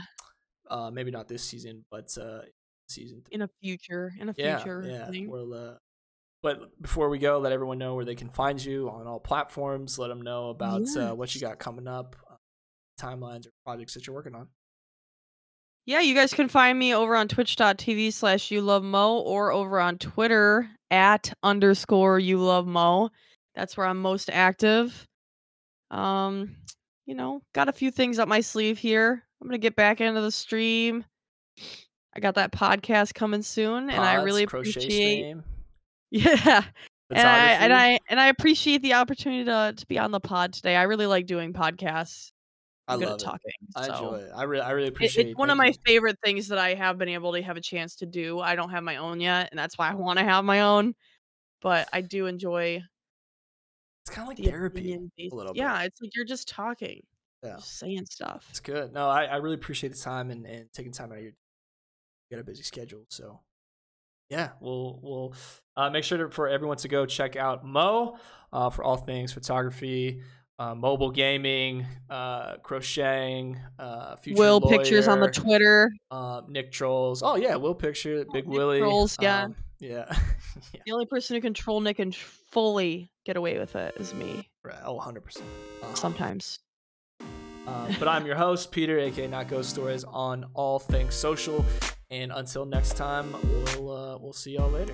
[0.73, 2.41] uh, maybe not this season, but uh,
[2.89, 3.21] season.
[3.25, 3.35] Three.
[3.35, 5.09] in a future, in a Yeah, future yeah.
[5.09, 5.29] thing.
[5.29, 5.53] We'll.
[5.53, 5.73] Uh,
[6.41, 9.97] but before we go, let everyone know where they can find you on all platforms.
[9.97, 12.35] Let them know about uh, what you got coming up, uh,
[12.99, 14.47] timelines or projects that you're working on.
[15.85, 19.79] Yeah, you guys can find me over on twitch.tv slash you love mo or over
[19.79, 23.09] on Twitter at underscore you love mo.
[23.55, 25.07] That's where I'm most active.
[25.91, 26.55] Um,
[27.05, 29.23] you know, got a few things up my sleeve here.
[29.43, 31.03] I'm gonna get back into the stream.
[32.15, 35.43] I got that podcast coming soon, and I oh, really appreciate stream,
[36.11, 36.63] Yeah.
[37.09, 37.73] And I, and.
[37.73, 40.77] I and I appreciate the opportunity to to be on the pod today.
[40.77, 42.31] I really like doing podcasts.
[42.87, 43.25] I I'm good love at it.
[43.25, 43.51] talking.
[43.75, 43.93] I so.
[43.93, 44.31] enjoy it.
[44.33, 45.73] I really, I really It- it's one of my you.
[45.85, 48.39] favorite things that I have been able to have a chance to do.
[48.39, 50.95] I don't have my own yet, and that's why I want to have my own.
[51.61, 52.81] But I do enjoy
[54.05, 54.79] It's kind of like the therapy.
[54.79, 55.59] opinion-based- little bit.
[55.59, 57.01] Yeah, it's like you're just talking,
[57.43, 57.55] Yeah.
[57.55, 58.45] just saying stuff.
[58.49, 58.93] It's good.
[58.93, 61.33] No, I, I really appreciate the time and, and taking time out of your
[62.31, 63.05] got a busy schedule.
[63.09, 63.39] So
[64.29, 65.35] yeah, we'll we'll
[65.77, 68.17] uh, make sure to, for everyone to go check out Mo
[68.51, 70.21] uh, for all things photography,
[70.57, 75.91] uh, mobile gaming, uh, crocheting, uh, future Will pictures on the Twitter.
[76.11, 77.21] uh, Nick Trolls.
[77.23, 78.79] Oh yeah, Will picture Big Nick Willie.
[78.79, 79.43] Trolls, yeah.
[79.43, 80.05] Um, yeah.
[80.73, 80.81] yeah.
[80.85, 84.49] The only person who control Nick and fully get away with it is me.
[84.63, 84.79] Right.
[84.83, 85.45] Oh, 100 percent.
[85.95, 86.59] Sometimes.
[87.67, 91.65] Uh, but I'm your host, Peter, aka Not Ghost Stories, on all things social.
[92.11, 94.93] And until next time, we'll uh, we'll see y'all later.